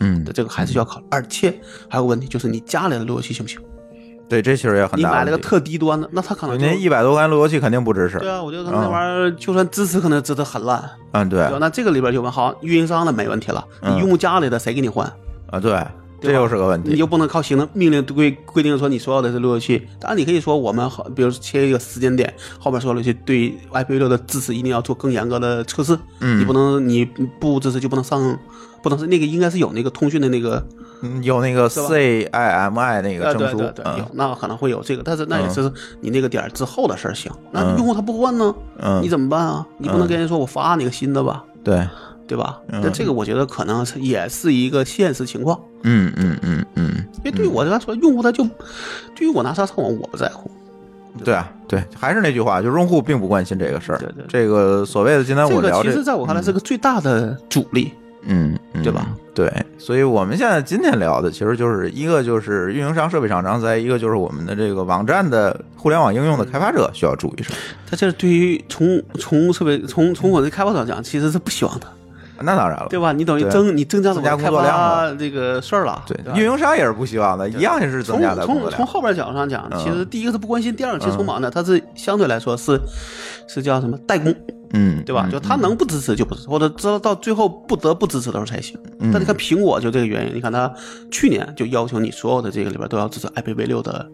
[0.00, 1.06] 嗯，这个还是需要考虑。
[1.10, 3.60] 而且还有个问题，就是你家里的路由器行不行？
[4.28, 5.14] 对，这其实也很你大你。
[5.16, 8.18] 买了个特低端的，那它可能就您一百多块路由器肯定不支持。
[8.18, 10.82] 对啊，我觉得可能那玩意儿就算支持，可能支持很烂，
[11.12, 11.50] 嗯，对？
[11.58, 15.04] 那这个里边就问好，运营商的没问题了，嗯你用家里的谁给你换？
[15.50, 15.84] 啊，对，
[16.20, 16.90] 这又是个问题。
[16.90, 27.04] 你又不能靠行政命令规规定说你所有的这路由器，当然你可以说我们好，比如切一个时间点，后面所有路由器对 IPv6 的支持一定要做更严格的测试，嗯你不能你
[27.40, 28.38] 不支持就不能上，
[28.82, 30.64] 不能是那个应该是有那个通讯的那个
[31.02, 35.70] 嗯有那个 CIMI 那个呃证书，对对对，有嗯那可能会有这个，但是那也是
[36.00, 39.00] 你那个点儿之后的事儿行，那嗯用户他不换呢，嗯。
[39.02, 39.66] 你怎么办啊？
[39.78, 41.86] 你不能跟人说我发你个新的吧，对，
[42.26, 42.58] 对吧？
[42.68, 42.80] 嗯。
[42.82, 48.44] 那这个我觉得可能是也是一个现实情况，嗯嗯嗯嗯，因为对于我来说，用户他就
[49.14, 50.50] 对于我拿啥上网我不在乎，
[51.24, 53.98] 对啊，对，还是那句话，就是用户并不关心这个事儿。
[53.98, 57.92] 对对这个所谓的今天我聊这个其实在我看来是个最大的阻力。
[58.22, 59.06] 嗯，嗯对吧？
[59.34, 67.56] 对，所以我们现在今天聊的，其实就是一个就是运营商、设备厂商，再一个就是我们的这个网站的互联网应用的开发者需要注意什么。
[67.88, 71.86] 他这对于从从设备从从我的开发者讲，其实是不希望的，
[72.42, 73.12] 那当然了，对吧？
[73.12, 78.44] 你等于增你增加增加工作量这个事儿了，对运营商也是不希望的，一样也是增从加的。
[78.44, 82.80] 从从后边角度上讲，嗯其实第一个是不关心，第二个其实从网站它是相对来说是
[83.48, 84.34] 是叫什么代工，
[84.72, 85.24] 嗯，对吧？
[85.26, 88.78] 嗯就他能不支持就不支持，或者知道到最后不得不支持的时候才行。
[89.00, 90.72] 嗯但你看苹果就这个原因，你看他
[91.10, 94.10] 去年就要求你所有的这个里边都要支持 IPv6 的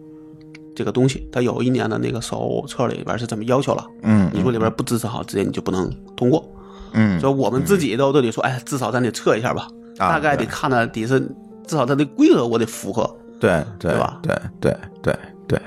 [0.75, 3.85] 这个东西，它有一年的那个手册里边是这么要求了。
[4.03, 6.47] 嗯，你说里边不支持好，直接你就不能通过。
[6.93, 9.67] 嗯，所以我们自己都都得说，哎，至少咱得测一下吧，
[9.97, 11.19] 啊大概得对看的得是
[11.65, 13.09] 至少它的规则我得符合。
[13.39, 15.15] 对对对吧对对对
[15.47, 15.61] 对，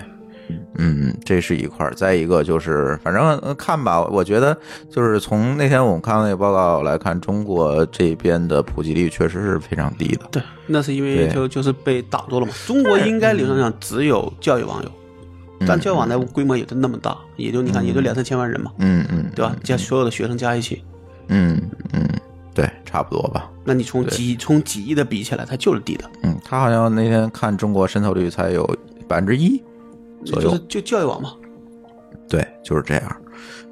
[0.77, 1.95] 嗯，这是一块儿。
[1.95, 4.57] 再一个就是，反正呃看吧，我觉得
[4.91, 10.27] 就是从那天我们看到那个报告来看，中国这边的普及率确实是非常低的。
[10.33, 12.53] 对，那是因为就就是被挡住了嘛。
[12.67, 14.91] 中国应该理论上只有教育网有，
[15.65, 19.55] 但教育网的规模也就那么大，也就你看也就两三千万人嘛，嗯嗯，对吧？
[19.63, 20.83] 加所有的学生加一起，
[21.31, 21.59] 嗯
[21.95, 22.07] 嗯，
[22.55, 23.51] 对，差不多吧。
[23.65, 28.69] 那你从几从几亿的比起来，它就是低的，嗯，他好像那天看中国渗透率才有
[29.09, 29.63] 百分之一
[30.25, 31.33] 左右就是，就教育网嘛。
[32.29, 33.17] 对，就是这样。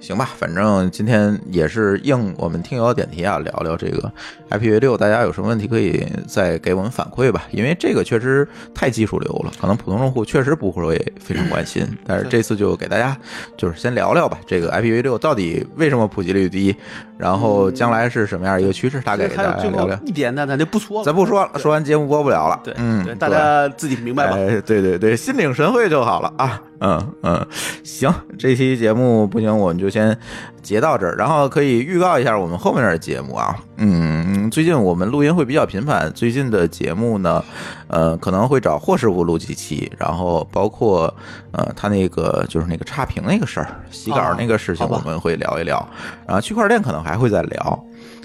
[0.00, 4.10] 行吧，反正今天也是应我们听友的点题啊，聊聊这个
[4.48, 13.16] IPv 六，大家有什么问题可以再给我们反馈吧，因为这个确实太技术流了，可能普通用户确实不会非常关心， 但是这次就给大家
[13.56, 16.74] 就是先聊聊吧，这个 IPv 六到底为什么普及率低，
[17.18, 19.98] 然后将来是什么样一个趋势，大概给大家聊聊。
[20.06, 22.60] 一点呢，咱就不说了，咱不说了，说完节目播不了了。
[22.62, 24.36] 对，嗯，大家自己明白吧。
[24.36, 26.62] 哎，对对对，心领神会就好了啊。
[26.80, 27.46] 嗯嗯，
[27.82, 30.16] 行，这期节目不行，我们就先
[30.62, 33.56] 截到这儿，然后可以预告一下我们后面的节目啊。
[33.76, 37.44] 嗯，最近我们录音会比较频繁，最近的节目呢，
[37.86, 41.12] 呃，可能会找霍师傅录几期，然后包括
[41.52, 45.88] 呃他那个就是那个差评那个事儿，洗稿那个事情，我们会聊一聊。
[46.26, 47.84] 然后区块链可能还会再聊。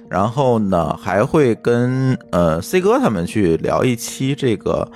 [0.09, 4.91] 然后呢，还会跟呃 C 哥他们去聊一期这个，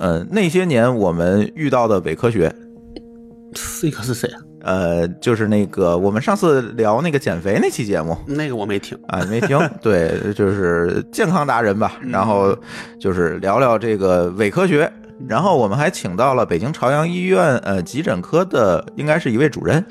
[0.00, 2.52] 呃那些年我们遇到的伪科学，
[3.80, 4.40] 这个是谁啊？
[4.62, 8.98] 呃，就是那个我们上次聊那个减肥那期节目那个我没听。
[9.08, 9.58] 啊，你没听？
[9.80, 12.56] 对，就是健康达人吧，然后
[12.98, 14.90] 就是聊聊这个伪科学。
[15.26, 19.82] 然后我们还请到了北京朝阳医院呃急诊科的，应该是一位主任，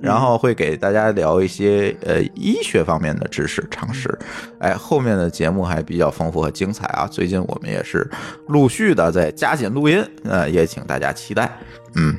[0.00, 4.12] 然后会给大家聊一些呃医学方面的知识常识。
[4.58, 7.06] 哎，后面的节目还比较丰富和精彩啊！
[7.06, 8.10] 最近我们也是
[8.48, 11.56] 陆续的在加紧录音，呃，也请大家期待。
[11.94, 12.16] 嗯，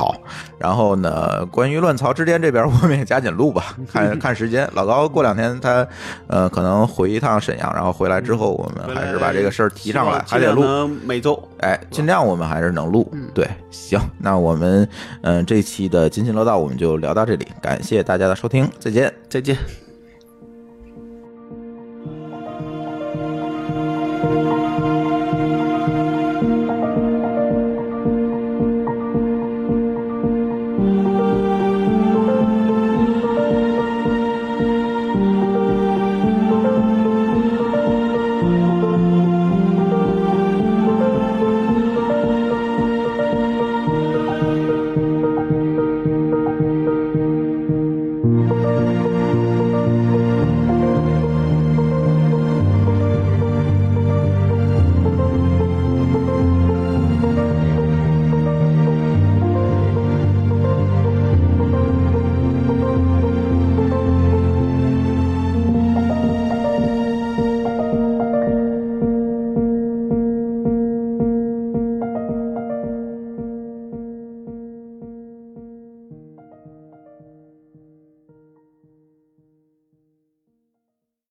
[0.00, 0.16] 好。
[0.58, 4.66] 然后呢，关于乱曹之巅这边， 我们也加紧录吧，看看时间。
[4.72, 5.86] 老高过两天他
[6.26, 10.62] 呃可能回一趟沈阳，然后回来之后，我们还是把这个事儿提上来，还得录。
[10.62, 11.38] 能每周。
[11.58, 13.12] 哎，尽量我们还是能录。
[13.34, 14.88] 对，行，那我们
[15.20, 19.12] 嗯、呃这期的津津乐道我们就聊到这里，感谢大家的收听，再见。
[19.28, 19.58] 再见。